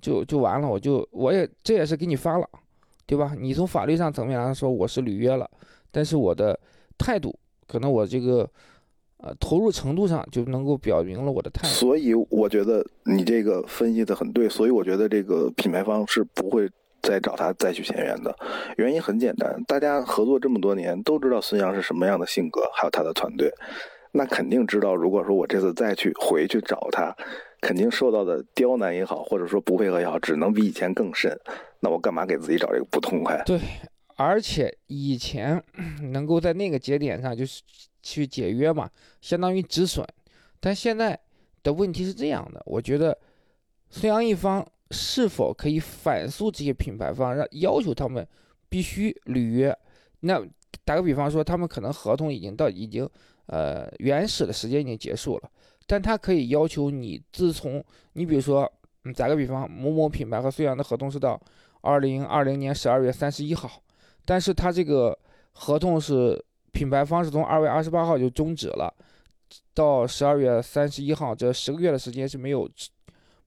[0.00, 2.48] 就就完了，我就我也这也是给你发了，
[3.04, 3.36] 对吧？
[3.38, 5.46] 你从法律上层面来说，我是履约了，
[5.90, 6.58] 但是我的
[6.96, 8.50] 态度，可能我这个
[9.22, 11.68] 呃投入程度上就能够表明了我的态度。
[11.68, 16.68] 所以我觉得你这个分析的很对，所以我觉得这个品牌方是不会
[17.02, 18.34] 再找他再续前缘的。
[18.76, 23.52] 原因很简单，大家合作这么多年，都知道孙杨是什么样的性格，还有他的团队，
[24.12, 27.14] 那肯定知道，如果说我这次再去回去找他。
[27.62, 31.38] 肯定受到的刁难也好，或者说不配合也好，只能比以前更甚。
[31.78, 33.42] 那我干嘛给自己找这个不痛快？
[33.44, 33.60] 对，
[34.20, 35.62] 而且以前
[36.12, 37.62] 能够在那个节点上就是
[38.02, 38.86] 去解约嘛，
[39.22, 40.06] 相当于止损。
[40.60, 41.18] 但现在
[41.62, 43.16] 的问题是这样的，我觉得
[43.88, 48.26] 孙杨一方是否可以反诉这些品牌方，让要求他们
[48.68, 49.74] 必须履约？
[50.20, 50.46] 那
[50.84, 53.08] 打个比方说，他们可能合同已经到已经
[53.46, 55.50] 呃原始的时间已经结束了。
[55.86, 58.70] 但他可以要求你，自从你比如说，
[59.04, 61.40] 嗯，打个比方，某某品牌和孙杨的合同是到
[61.80, 63.82] 二零二零年十二月三十一号，
[64.30, 65.18] 但是他这个
[65.54, 66.40] 合同是
[66.70, 68.94] 品牌方是从二月二十八号就终止了，
[69.74, 72.70] 到十二月三十一号这十个月的时间是没有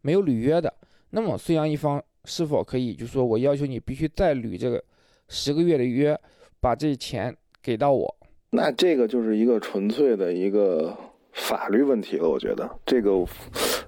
[0.02, 0.74] 没有履约的。
[1.12, 4.84] 那么孙杨一方是否可以，就是说我要求你必须再履这个
[5.30, 6.20] 十个月的约，
[6.60, 8.14] 把这钱给到我？
[8.50, 10.94] 那这个就是一个纯粹的一个。
[11.36, 13.10] 法律问题了，我觉得这个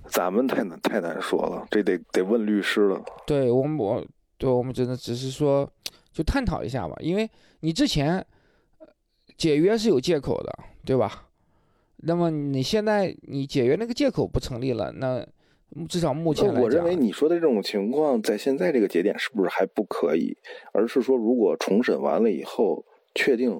[0.08, 3.00] 咱们太难太难说了，这得得问律师了。
[3.28, 4.04] 对我们，我
[4.36, 5.72] 对我们真的只是说，
[6.16, 6.96] 就探讨一下吧。
[7.02, 8.26] 因为你之前
[9.38, 11.28] 解约是有借口的，对吧？
[11.98, 15.28] 那么你现在你解约那个借口不成立了，那
[15.90, 20.38] 至少目前我认为你说的这种情况，在现在这个节点是不是还不可以？
[20.72, 23.60] 而是说，如果重审完了以后，确定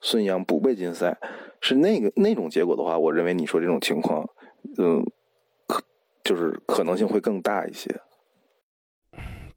[0.00, 1.18] 孙杨不被禁赛。
[1.60, 4.28] 是那个那种结果的话，我认为你说这种情况，
[4.78, 5.02] 嗯，
[5.66, 5.82] 可
[6.22, 7.90] 就是可能性会更大一些。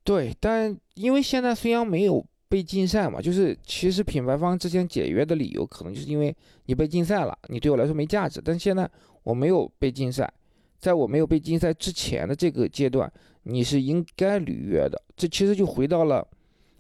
[0.04, 6.36] 对，但因为现在孙杨没有被禁赛嘛，就是其实品牌方之前解约的理由，可能就是因为
[6.66, 8.42] 你被禁赛了，你对我来说没价值。
[8.44, 8.90] 但现在
[9.22, 10.32] 我没有被禁赛，
[10.80, 13.12] 在我没有被禁赛之前的这个阶段，
[13.44, 15.00] 你是应该履约的。
[15.16, 16.28] 这其实就回到了，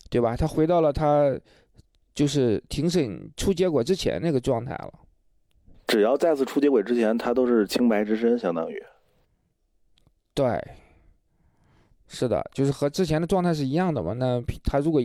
[0.09, 0.35] 对吧？
[0.35, 1.39] 他回到了他
[2.15, 4.91] 就是庭审出结果之前那个状态了。
[5.87, 8.83] 只要再次出结果之前，他都是清白之身，相当于。
[10.33, 10.59] 对，
[12.07, 14.13] 是的，就是和之前的状态是一样的嘛。
[14.13, 15.01] 那他如果，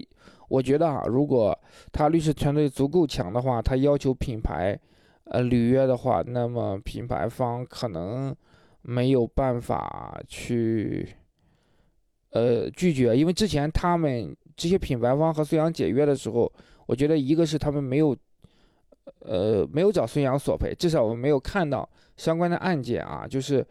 [0.49, 1.59] 我觉得啊，如果
[1.93, 4.79] 他律师团队足够强的话，他要求品牌
[5.25, 8.35] 呃履约的话，那么品牌方可能
[8.83, 11.09] 没有办法去
[12.31, 16.53] 呃拒绝，因为之前他们这些品牌方和孙杨解约的时候，
[16.87, 18.17] 我觉得一个是他们没有。
[19.21, 23.65] 呃，没有找孙杨索赔，至少我们没有看到相关的案件啊，就是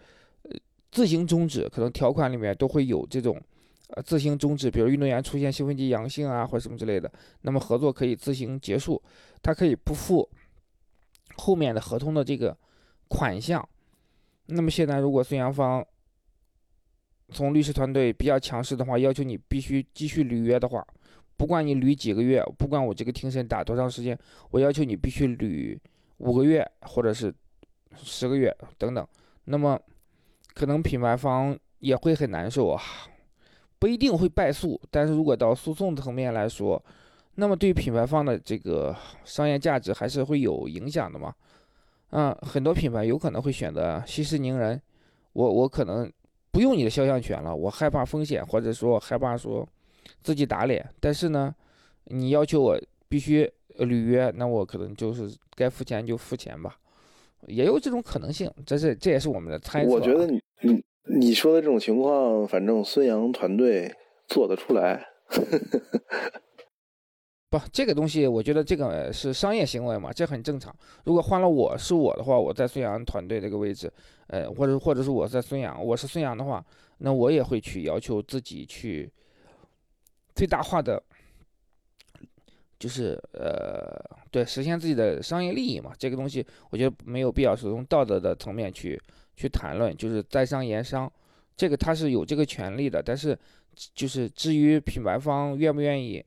[0.92, 3.40] 自行终止，可能条款里面都会有这种
[3.90, 9.02] 呃自行终止，比如运动员出现兴奋剂阳性啊或者什么之类的，那么合作可以自行结束，
[9.42, 10.28] 他可以不付
[11.38, 12.58] 后面的合同的这个
[13.08, 13.68] 款项。
[14.48, 15.86] 那么现在如果孙杨方
[17.32, 20.86] 从律师团队比较强势的话，要求你必须继续履约的话。
[21.36, 24.18] 不管你捋几个月，不管我这个庭审打多长时间，
[24.52, 25.78] 我要求你必须捋
[26.18, 27.34] 五个月或者是
[27.96, 29.06] 十个月等等。
[29.46, 29.80] 那么
[30.54, 32.82] 可能品牌方也会很难受啊，
[33.84, 36.82] 不一定会败诉，但是如果到诉讼层面来说，
[37.36, 41.36] 那么对品牌方的这个商业价值还是会有影响的嘛。
[42.12, 44.82] 嗯，很多品牌有可能会选择息事宁人，
[45.34, 46.10] 我我可能
[46.50, 49.68] 不用你的肖像权了，我害怕风险，或者说害怕说。
[50.22, 51.54] 自己打脸，但是呢，
[52.06, 56.78] 你要求我必须履约，那我可能就是该付钱就付钱吧，
[57.48, 59.92] 也有这种可能性，这是这也是我们的猜测。
[59.92, 63.94] 我觉得你你你说的这种情况，反正孙杨团队
[64.28, 65.06] 做得出来，
[67.50, 70.74] 不，这个东西我觉得这个是商业行为嘛，这很正常。
[71.04, 73.92] 如果换了我是我的话，我在孙杨团队这个位置，
[74.28, 76.66] 呃，或者或者是我在孙杨，我是孙杨的话，
[77.00, 79.12] 那我也会去要求自己去
[80.34, 81.04] 最大化的，
[82.80, 85.92] 就是呃，对，实现自己的商业利益嘛。
[85.98, 89.00] 这个东西我觉得没有必要是从道德的层面去
[89.36, 91.12] 去谈论，就是在商言商，
[91.56, 93.02] 这个他是有这个权利的。
[93.02, 93.38] 但是
[93.94, 96.24] 就是至于品牌方愿不愿意。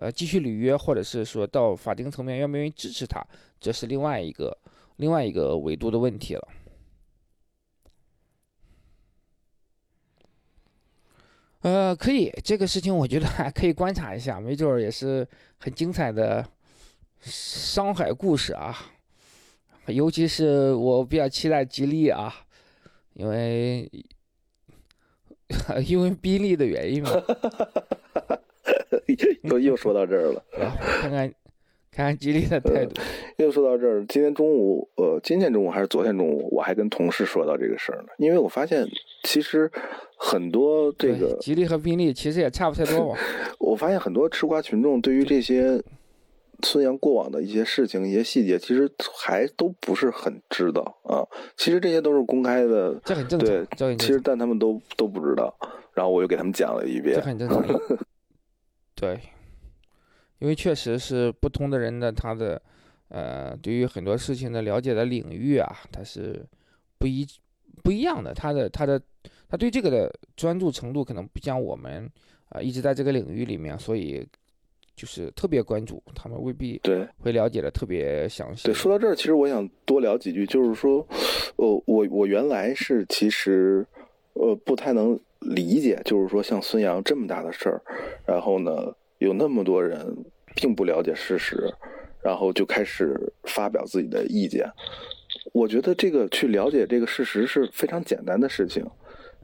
[0.00, 3.20] 呃，继续履约，或者是说到法定层面愿不愿意支持他，
[3.58, 4.56] 这是另外一个
[4.98, 6.48] 另外一个维度的问题了。
[11.62, 15.26] 呃，可以，这个事情我觉得还可以观察一下，没准儿也是
[15.58, 16.48] 很精彩的
[17.20, 18.78] 商海故事啊。
[19.86, 22.32] 尤其是我比较期待吉利啊，
[23.18, 23.90] 因为
[25.84, 27.10] 因为宾利的原因嘛。
[29.42, 30.44] 又又说到这儿了，
[31.00, 31.32] 看看
[31.90, 33.00] 看看吉利的态度。
[33.38, 38.08] 又说到这儿，今天中午，呃，今天中午还是昨天中午，我还跟同事说到这个事儿呢。
[38.18, 38.86] 因为我发现，
[39.24, 39.68] 其实
[40.16, 43.18] 很多这个吉利和宾利其实也差不太多吧。
[43.58, 45.82] 我发现很多吃瓜群众对于这些
[46.62, 51.22] 孙杨过往的一些事情、一些细节，其实还都不是很知道啊。
[51.56, 53.48] 其实这些都是公开的，这很正常。
[53.76, 55.54] 对，其实但他们都都不知道。
[55.94, 57.64] 然后我又给他们讲了一遍，这很正常。
[58.94, 59.20] 对，
[60.38, 62.60] 因为确实是不同的人的他的，
[63.08, 66.44] 呃，对于很多事情的了解的领域啊，他是
[66.98, 67.26] 不一
[67.82, 68.32] 不一样的。
[68.32, 69.00] 他的他的
[69.48, 72.08] 他对这个的专注程度可能不像我们
[72.48, 74.24] 啊，一直在这个领域里面，所以
[74.98, 78.64] 就是特别关注，他们未必对会了解的特别详细。
[78.64, 81.06] 对，说到这儿，其实我想多聊几句，就是说，
[81.56, 83.86] 呃，我我原来是其实
[84.32, 85.18] 呃不太能。
[85.40, 87.80] 理解就是说，像孙杨这么大的事儿，
[88.26, 90.04] 然后呢，有那么多人
[90.56, 91.72] 并不了解事实，
[92.20, 94.68] 然后就开始发表自己的意见。
[95.52, 98.84] 我觉得这个去了解这个事实是非常简单的事情，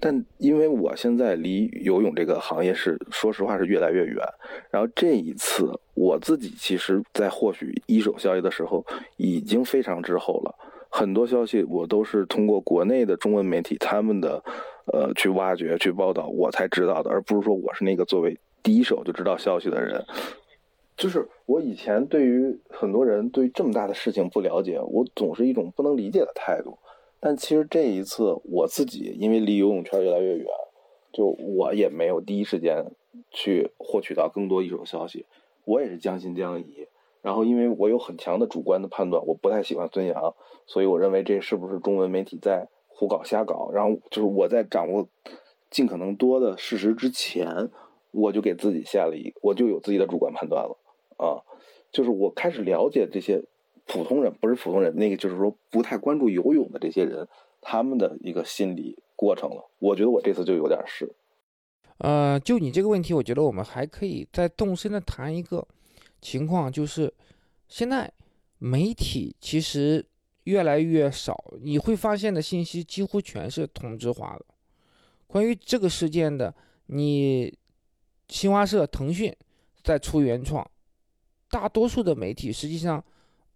[0.00, 4.16] 但因为我现在离游泳这个行业是说实话是越来越远，
[4.70, 8.84] 然后这一次我自己其实，在获取一手消息的时候
[9.16, 10.54] 已经非常滞后了。
[10.90, 14.42] 很多消息我都是通过国内的中文媒体他们的，
[14.92, 20.04] 呃，去挖掘、去报道，我才知道的，而不是说我是那个作为第一手就知道消息的人。
[20.96, 26.78] 就是我以前对于很多人对这么大的事情不了解，我总是一种不能理解的态度。
[27.24, 30.46] 但其实这一次我自己因为离游泳圈越来越远，
[31.10, 32.92] 就我也没有第一时间
[33.30, 35.24] 去获取到更多一手消息，
[35.64, 36.86] 我也是将信将疑。
[37.22, 40.34] 然后，因为我有很强的主观的判断，我不太喜欢孙杨，
[40.66, 43.70] 所以我认为这是不是中文媒体在胡搞瞎搞？
[43.72, 45.08] 然后就是我在掌握
[45.70, 47.70] 尽可能多的事实之前，
[48.10, 50.76] 我就给自己下了一，我就有自己的主观判断了
[51.16, 51.40] 啊。
[51.90, 53.42] 就是我开始了解这些
[53.86, 57.28] 普通人，不是普通人，那个就是说不太关注游泳的这些人，
[57.60, 59.70] 他们的一个心理过程了。
[59.78, 61.14] 我觉得我这次就有点是。
[61.98, 65.66] 呃，就你这个问题，我觉得我们还可以再动身的谈一个。
[66.20, 67.12] 情况就是，
[67.68, 68.10] 现在
[68.56, 70.02] 媒体其实
[70.44, 74.46] 越来越少，你会发现的信息几乎全是同质化的。
[75.26, 76.54] 关于这个事件的，
[76.86, 77.54] 你
[78.28, 79.30] 新华社、腾讯
[79.82, 80.66] 在出原创，
[81.50, 83.04] 大多数的媒体实际上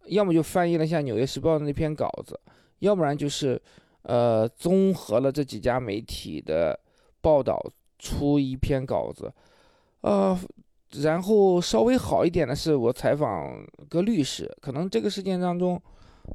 [0.09, 2.39] 要么就翻译了一下《纽约时报》的那篇稿子，
[2.81, 3.61] 要不然就是
[4.03, 6.79] 呃综合了这几家媒体的
[7.21, 7.61] 报道
[7.99, 9.33] 出一篇稿子，
[10.01, 10.39] 呃。
[11.03, 15.79] 然后稍微好一点的是，我采访个律师，可能这个事件当中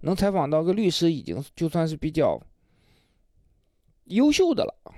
[0.02, 2.40] 能采访到个律师，已经就算是比较
[4.04, 4.94] 优秀的了。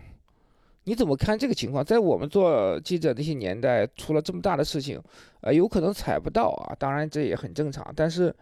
[0.83, 1.81] 你怎么看这个情况？
[1.85, 5.01] 在我们做记者那些年代，出了这么大的事情，
[5.39, 8.35] 呃，有可能采不到啊，当然这也很正常，但是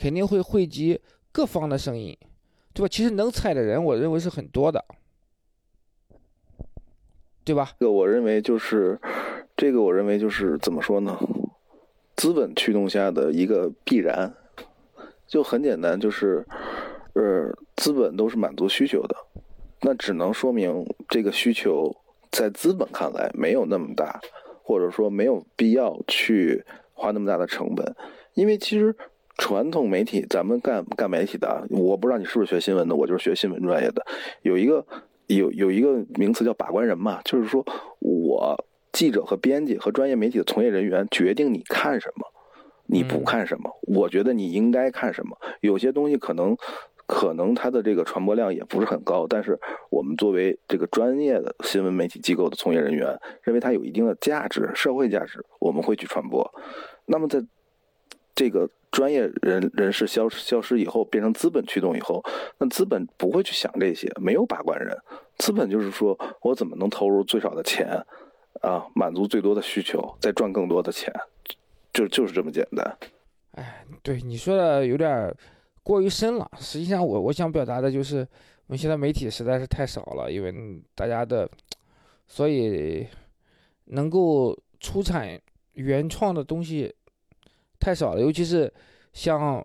[0.00, 2.16] 肯定会汇集各方的声音，
[2.72, 2.88] 对吧？
[2.88, 4.84] 其实能采的人，我认为是很多的，
[7.44, 7.72] 对吧？
[7.78, 8.98] 这个我认为就是。
[9.56, 11.18] 这个我认为就是怎么说呢？
[12.16, 14.34] 资本驱动下的一个必然，
[15.26, 16.46] 就很简单，就是，
[17.12, 19.14] 呃，资本都是满足需求的，
[19.82, 21.94] 那只能说明这个需求
[22.30, 24.18] 在资本看来没有那么大，
[24.62, 27.94] 或者说没有必要去花那么大的成本，
[28.32, 28.96] 因为其实
[29.40, 34.06] 传统媒体，咱们干干媒体的，我不知道你是不是学新闻的，我就是学新闻专业的，
[34.42, 34.86] 有一个
[35.26, 37.64] 有有一个名词叫把关人嘛，就是说
[37.98, 38.62] 我。
[38.92, 42.26] 记者和编辑和专业媒体的从业人员决定你看什么，
[42.86, 43.70] 你不看什么。
[43.82, 45.38] 我觉得你应该看什么。
[45.60, 46.56] 有些东西可能
[47.06, 49.56] 可能它的这个传播量也不是很高，但是
[49.90, 56.52] 我们作为这个专业的新闻媒体机构的从业人员，认为它有一定的价值、社会价值，我们会去传播。
[57.06, 57.40] 那么在
[58.40, 62.24] 这个专业人人士消消失以后，变成资本驱动以后，
[62.56, 64.96] 那资本不会去想这些，没有把关人，
[65.36, 68.02] 资本就是说我怎么能投入最少的钱，
[68.62, 71.12] 啊，满足最多的需求，再赚更多的钱，
[71.92, 72.96] 就就是这么简单。
[73.56, 75.30] 哎，对你说的有点
[75.82, 76.50] 过于深了。
[76.58, 78.26] 实际上，我我想表达的就是，
[78.68, 81.46] 我们现在媒体实在是太少了，因为大家的，
[82.26, 83.06] 所以
[83.84, 85.38] 能够出产
[85.74, 86.94] 原创的东西
[87.80, 88.20] 太少了。
[88.20, 88.72] 尤其是
[89.12, 89.64] 像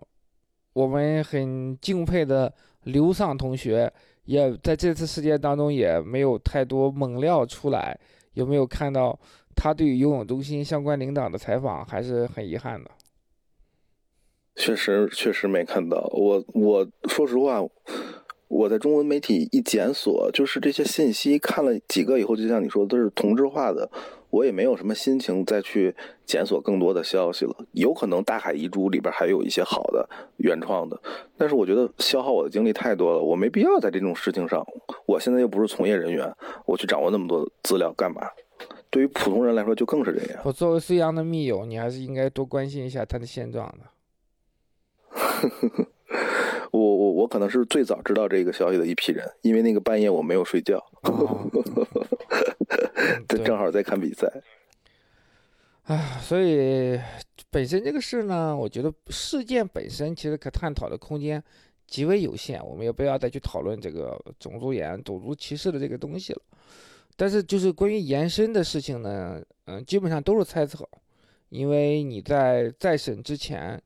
[0.72, 2.52] 我们很敬佩的
[2.84, 3.92] 刘丧同学，
[4.24, 7.98] 也在这次事件当中也没有太多猛料出来。
[8.32, 9.18] 有没有看到
[9.54, 11.84] 他对于游泳中心相关领导的采访？
[11.86, 12.90] 还是很遗憾的。
[14.56, 15.98] 确实，确实没看到。
[16.12, 17.62] 我我说实话，
[18.48, 23.90] 我在中文媒体一检索，就是这些信息看了几个以后，就像你说的，都是同质化的。
[24.30, 27.54] 我也没有什么心情再去检索更多的消息了。
[27.72, 30.08] 有可能大海遗珠里边还有一些好的
[30.38, 31.00] 原创的，
[31.36, 34.66] 但是我觉得消耗我的精力太多了，我没必要在这种事情上。
[35.06, 36.32] 我现在又不是从业人员，
[36.64, 38.22] 我去掌握那么多资料干嘛？
[38.88, 40.40] 对于普通人来说，就更是这样。
[40.44, 43.90] 我作为孙杨的密友，你还是应该多关心一下他的现状的。
[46.72, 50.84] 我我我可能是最早知道这个消息的一批人，因为那个半夜我没有睡觉，
[53.28, 54.30] 正好在看比赛。
[55.84, 56.98] 啊，所以
[57.50, 61.42] 本身这个事呢，我觉得事件本身其实可探讨的空间
[61.86, 66.42] 极为有限，我们也不要再去讨论这个种族言、种族歧视的这个东西了。
[67.16, 70.86] 但是就是关于延伸的事情呢，嗯，基本上都是猜测，
[71.50, 73.80] 因为你在再审之前。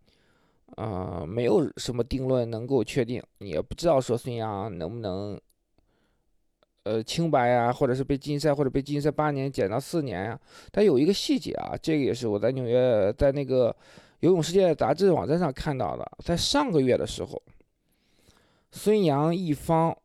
[0.76, 5.40] 啊，没有什么定论能够确定，也不知道说孙杨能不能，
[6.84, 10.40] 呃，清白呀，或者是被禁赛，或者被禁赛八年减到四年呀。
[10.70, 13.74] 但有一个细节啊，这个也是我在纽约在那个
[14.20, 17.42] 游泳世界杂志网站上看到的，在上个月的时候，
[18.70, 19.96] 孙杨一方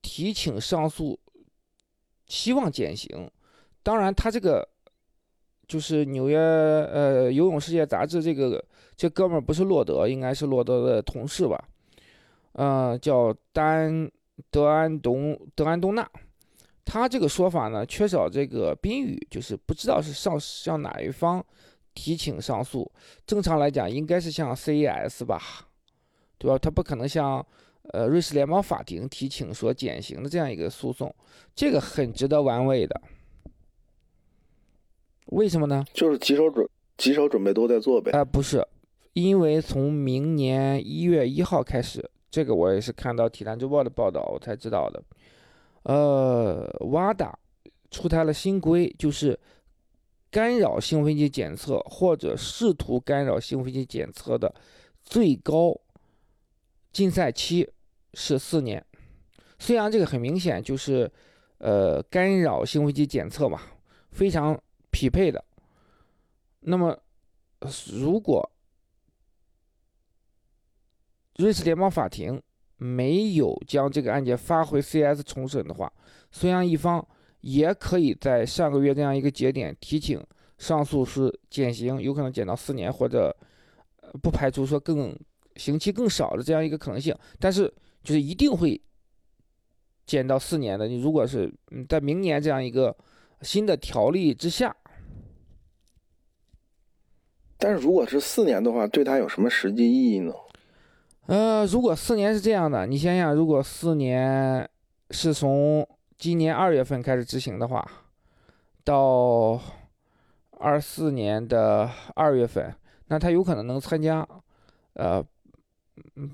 [0.00, 1.18] 提请上诉，
[2.26, 3.30] 希望减刑。
[3.82, 4.68] 当然，他这个。
[5.68, 8.62] 就是纽约呃游泳世界杂志这个
[8.96, 11.62] 这哥们儿不是洛德，应该是洛德的同事吧？
[12.52, 14.10] 呃，叫丹
[14.50, 16.08] 德安东德安东纳。
[16.84, 21.44] 他这个说法呢，缺少这个宾语，就是不知道是上向哪一方
[21.94, 22.90] 提请上诉。
[23.24, 25.40] 正常来讲，应该是向 CES 吧，
[26.38, 26.58] 对吧？
[26.58, 27.44] 他不可能向
[27.92, 31.14] 呃瑞士联邦法庭提请说减刑的这样一个诉讼，
[31.54, 33.00] 这个很值得玩味的。
[35.26, 35.84] 为什么呢？
[35.94, 36.68] 就是几手准
[36.98, 38.10] 几手准备都在做呗。
[38.10, 38.66] 啊，不是，
[39.12, 45.02] 因为从明年一月一号开始，这个我也是看到《体坛周报》的报道我才知道的。
[45.82, 47.32] 呃，WADA
[47.90, 49.38] 出台了新规，就是
[50.30, 54.54] 干扰兴奋剂检测或者试图干扰兴奋剂检测的
[55.02, 55.78] 最高
[56.92, 57.70] 禁赛期
[58.14, 58.84] 是四年。
[59.58, 61.10] 虽然这个很明显就是
[61.58, 63.60] 呃干扰兴奋剂检测嘛，
[64.10, 64.60] 非常。
[64.94, 65.42] 匹配的，
[66.60, 66.94] 那么
[67.94, 68.46] 如果
[71.36, 72.40] 瑞士联邦法庭
[72.76, 75.92] 没有将这个案件发回 CS 重审的话，
[76.30, 77.06] 孙杨一方
[77.40, 80.22] 也可以在上个月这样一个节点提请
[80.58, 83.34] 上诉，是减刑，有可能减到四年，或者
[84.22, 85.18] 不排除说更
[85.56, 87.72] 刑期更少的这样一个可能性，但是
[88.02, 88.80] 就是一定会
[90.06, 90.86] 减到四年的。
[90.86, 92.96] 你如果是嗯在明年这样一个
[93.40, 94.74] 新的条例之下。
[97.58, 100.32] 但是如果是四年的话，对他有什么实际意义呢？
[101.26, 104.68] 呃，如果四年是这样的，你想想，如果四年
[105.10, 105.86] 是从
[106.18, 107.86] 今年二月份开始执行的话，
[108.84, 109.60] 到
[110.58, 112.74] 二四年的二月份，
[113.06, 114.26] 那他有可能能参加
[114.94, 115.24] 呃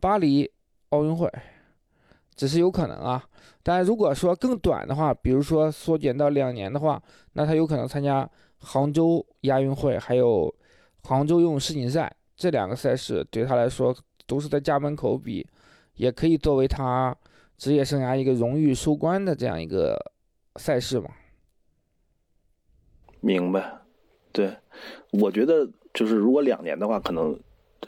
[0.01, 0.51] 巴黎
[0.91, 1.30] 奥运会，
[2.34, 3.22] 只是有可能啊。
[3.62, 7.03] 但如果说更短的话，比如说缩减到两年的话，
[7.34, 8.28] 那他有可能参加
[8.59, 10.55] 杭州亚运会，还有。
[11.05, 13.97] 杭州游泳世锦赛这两个赛事对他来说
[14.29, 15.45] 都是在家门口比，
[15.95, 17.16] 也可以作为他
[17.57, 19.99] 职业生涯一个荣誉收官的这样一个
[20.57, 21.09] 赛事嘛。
[23.20, 23.81] 明白，
[24.31, 24.57] 对，
[25.11, 27.37] 我觉得就是如果两年的话，可能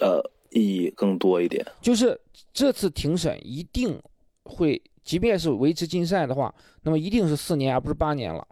[0.01, 1.65] 呃意义更多一点。
[1.81, 2.19] 就是
[2.53, 4.03] 这次庭审一定
[4.43, 8.45] 会，即便是维持禁赛的话，那么一定是四年而不是八年了。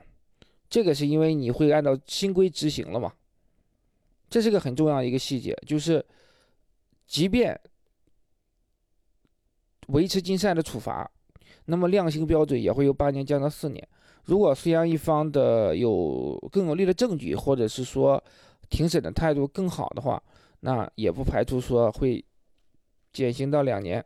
[0.70, 3.12] 这个是因为你会按照新规执行了嘛。
[4.30, 6.05] 这是个很重要的一个细节，就是，
[7.07, 7.59] 即便
[9.89, 11.11] 维持禁赛的处罚，
[11.66, 13.89] 那么量刑标准也会由八年降到四年。
[14.24, 18.22] 如果孙杨一方的有更有力的证据，或者是说
[18.68, 20.22] 庭审的态度更好的话，
[20.61, 22.24] 那也不排除说会
[23.12, 24.05] 减刑到两年。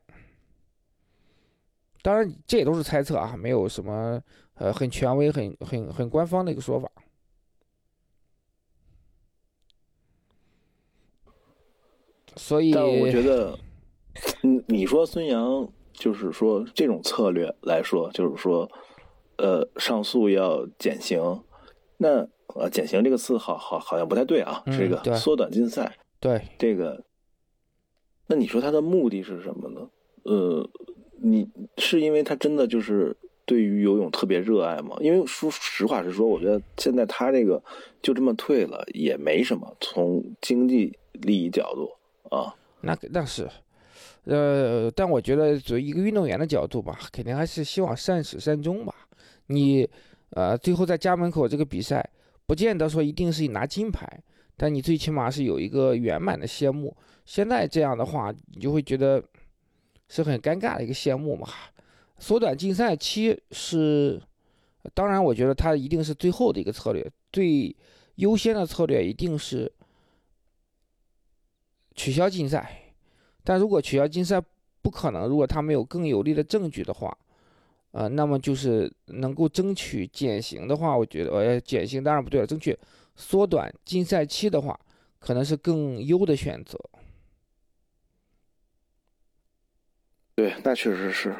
[2.02, 4.20] 当然，这也都是猜测啊，没有什么
[4.54, 6.90] 呃很权威、很很很官方的一个说法。
[12.36, 13.58] 所以，我觉得，
[14.42, 18.70] 你你说孙杨就是说这种策略来说，就是说，
[19.36, 21.42] 呃，上诉要减刑，
[21.96, 27.02] 那呃，减刑这个词好好好像不太对啊，这个缩短禁赛，对这个，
[28.26, 29.88] 那你说他的目的是什么呢？
[30.24, 30.68] 呃，
[31.22, 31.48] 你
[31.78, 34.96] 是因为他真的就是对于游泳特别热爱吗？
[35.00, 37.62] 因为说实话实说，我觉得现在他这个
[38.02, 41.90] 就这么退了也没什么，从经济利益角度。
[42.34, 43.48] 啊，那那是，
[44.24, 48.94] 呃，但我觉得作为一个运动员的角度吧，肯定还是希望善始善终吧。
[49.46, 49.88] 你，
[50.30, 52.08] 呃，最后在家门口这个比赛，
[52.46, 54.06] 不见得说一定是拿金牌，
[54.56, 56.96] 但你最起码是有一个圆满的谢幕。
[57.24, 59.22] 现在这样的话，你就会觉得
[60.08, 61.48] 是很尴尬的一个谢幕嘛。
[62.18, 64.22] 缩短禁赛期是，
[64.94, 67.74] 当然，我觉得它一定是最后的一个策略，最
[68.16, 69.72] 优先的策略一定是。
[71.94, 72.81] 取消竞赛，
[73.44, 74.40] 但如果取消禁赛
[74.80, 77.16] 不可能，如果他没有更有力的证据的话，
[77.90, 82.78] 呃，那么就是能够争取减刑的话，我觉得，呃，减刑当然不对了，争取
[83.16, 84.78] 缩短禁赛期的话，
[85.18, 86.78] 可能是更优的选择。
[90.36, 91.34] 对，那确实是，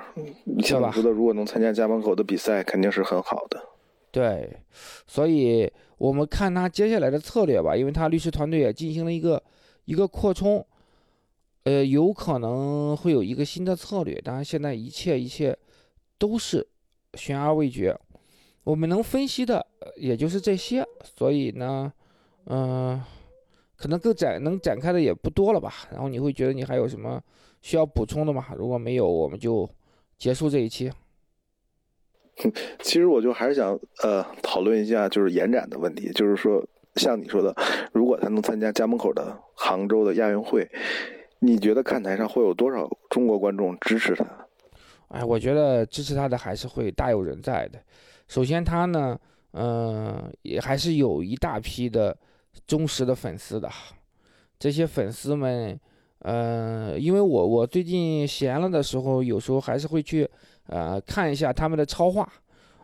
[0.44, 3.62] 你像你说的，如果能参加家门口的比赛，肯定是很好的。
[4.10, 4.58] 对，
[5.06, 9.42] 所以我们看他接下来的策略吧，因为他律师团队也进行了一个。
[9.84, 10.64] 一个扩充，
[11.64, 14.20] 呃，有可能会有一个新的策略。
[14.20, 15.56] 当然，现在一切一切
[16.18, 16.66] 都是
[17.14, 17.96] 悬而未决。
[18.64, 19.64] 我们能分析的
[19.96, 20.84] 也就是这些，
[21.16, 21.92] 所以呢，
[22.46, 23.00] 嗯，
[23.76, 25.72] 可能更展能展开的也不多了吧。
[25.90, 27.22] 然后你会觉得你还有什么
[27.60, 28.46] 需要补充的吗？
[28.56, 29.68] 如果没有，我们就
[30.18, 30.90] 结束这一期。
[32.82, 36.64] 其实我就还是想呃讨论一下，就是延展的问题，就是说。
[36.96, 37.56] 像你说的，
[37.94, 40.70] 如果他能参加家门口的杭州的亚运会，
[41.44, 44.24] 你觉得看台上会有多少中国观众支持他？
[45.08, 47.80] 哎，我觉得支持他的还是会大有人在的。
[48.28, 49.18] 首先，他呢，
[49.50, 52.16] 嗯，也还是有一大批的
[52.64, 53.68] 忠实的粉丝的。
[54.56, 55.76] 这些粉丝们，
[56.20, 60.30] 嗯，因为我我最近闲了的时候，有时候还是会去
[60.68, 62.32] 呃看一下他们的超话。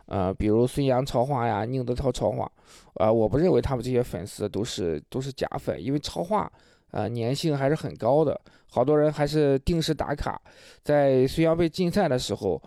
[0.07, 2.51] 呃，比如孙杨超话呀，宁泽涛超话，
[2.95, 6.51] 呃，我不认为他们这些粉丝都是都是假粉，因为超话，
[6.91, 10.41] 呃，粘性还是很高的，好多人还是定时打卡，
[10.83, 12.61] 在孙杨被禁赛的时候，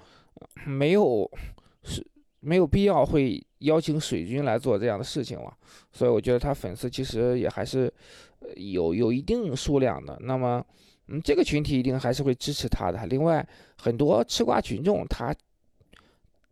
[0.64, 1.31] 没有
[1.83, 2.07] 是
[2.41, 5.53] 没有必要会邀请水军来做这样的事情了，
[5.93, 7.93] 所以我觉得他粉丝其实也还是
[8.57, 10.64] 有有一定数量的，那么，
[11.09, 13.07] 嗯，这个群体一定还是会支持他的。
[13.07, 13.47] 另外，
[13.77, 15.35] 很多吃瓜群众，他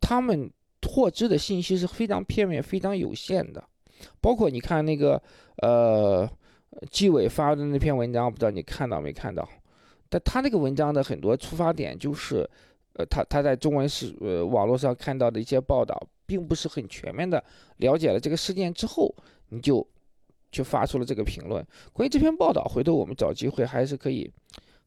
[0.01, 0.51] 他们。
[0.89, 3.63] 获知的信息是非常片面、非常有限的，
[4.19, 5.23] 包括你看那个
[5.59, 6.29] 呃
[6.91, 9.49] 纪委发的那篇文章，不知道你看到没看到？
[10.09, 12.49] 但他那个文章的很多出发点就是，
[12.95, 17.43] 呃，他他在中文是呃网络上看到的一些报道，并不是很全面的
[17.77, 19.15] 了解了这个事件之后，
[19.51, 19.87] 你就
[20.51, 21.65] 就发出了这个评论。
[21.93, 24.33] 关于这篇报道，回头我们找机会还是可以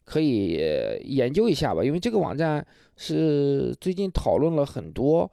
[0.03, 0.59] 可以
[1.03, 2.65] 研究一下吧，因为这个网站
[2.97, 5.29] 是最近讨论了很多。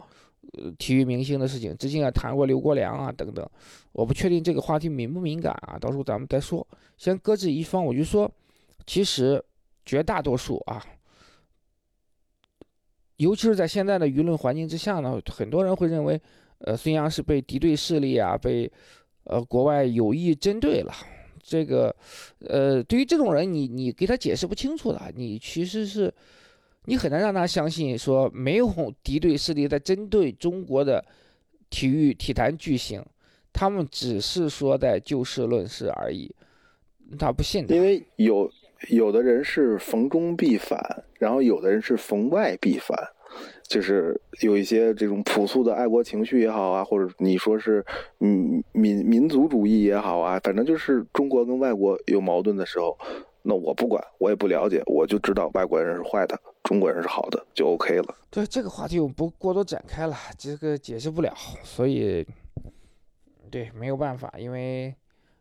[0.58, 3.48] 呃，体育明星的事情，之前也谈过刘国梁啊等等，
[3.92, 6.66] 我不确定这个话题敏不敏感啊，到时候咱们再说。
[6.96, 8.30] 先搁置一方，我就说，
[8.86, 9.42] 其实
[9.86, 10.84] 绝大多数啊，
[13.16, 16.20] 尤其是在现在的舆论环境之下呢，很多人会认为，
[16.58, 18.70] 呃，孙杨是被敌对势力啊，被
[19.24, 20.92] 呃国外有意针对了。
[21.42, 21.94] 这个，
[22.40, 26.12] 呃，对于这种人，你你给他解释不清楚的，你其实是。
[26.86, 28.68] 你很难让他相信说没有
[29.04, 31.04] 敌对势力在针对中国的
[31.68, 33.04] 体育体坛巨星，
[33.52, 36.34] 他们只是说在就事论事而已，
[37.18, 37.64] 他不信。
[37.68, 38.50] 因为有
[38.88, 42.96] 有的人是逢中必反，然后有的人是逢外必反，
[43.68, 47.84] 就是有一些这种朴素的爱国情绪也好啊，或者你说是
[48.20, 52.98] 嗯民民族主义也好啊，反正就是中国跟外国有矛盾的时候。
[53.42, 58.14] 那我不管，我也不了解，我就知道外国人是坏的，中国人是好的，就 OK 了。
[58.30, 61.34] 对这个话题，我不过多展开了，这个解释不了，
[61.64, 62.26] 所以，
[63.50, 64.94] 对，没有办法，因为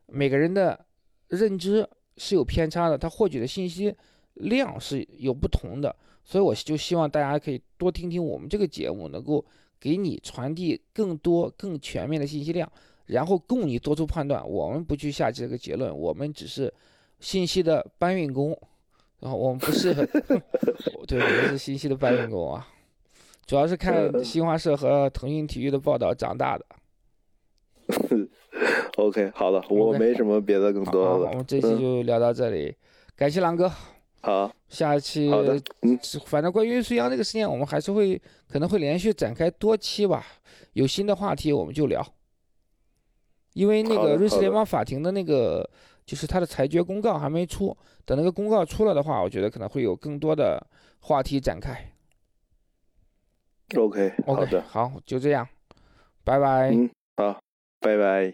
[0.07, 0.79] 每个人的
[1.27, 1.87] 认知
[2.17, 3.93] 是有偏差的，他获取的信息
[4.35, 5.93] 量是有不同的，
[6.23, 9.43] 所以我就希望大家可以多听听我们这个节目，能够
[9.79, 12.71] 给你传递更多、更全面的信息量，
[13.05, 14.47] 然后供你做出判断。
[14.49, 16.73] 我们不去下这个结论，我们只是
[17.20, 18.57] 信息的搬运工，
[19.20, 19.93] 然后我们不是，
[21.07, 22.67] 对，我们是信息的搬运工啊，
[23.45, 26.65] 主要是看新华社和腾讯体育的报道长大的。
[28.97, 31.30] OK，好了，我没什么别的更多的了。
[31.32, 32.76] 我们这期就聊到这里，
[33.15, 33.72] 感谢狼哥。
[34.22, 40.26] 好，下一期好的，嗯，反正关于孙杨这个事件，我们还是会可能会连续展开多期吧。
[40.74, 42.05] 有新的话题我们就聊，
[43.53, 45.67] 因为那个瑞士联邦法庭的那个
[46.10, 50.60] 就是他的裁决公告还没出，等那个公告出了的话，我觉得可能会有更多的
[51.01, 51.93] 话题展开。
[53.78, 55.47] OK，好 OK，的，好，就这样，
[56.24, 56.72] 拜拜。
[56.72, 57.39] 嗯，好，
[57.80, 58.34] 拜拜。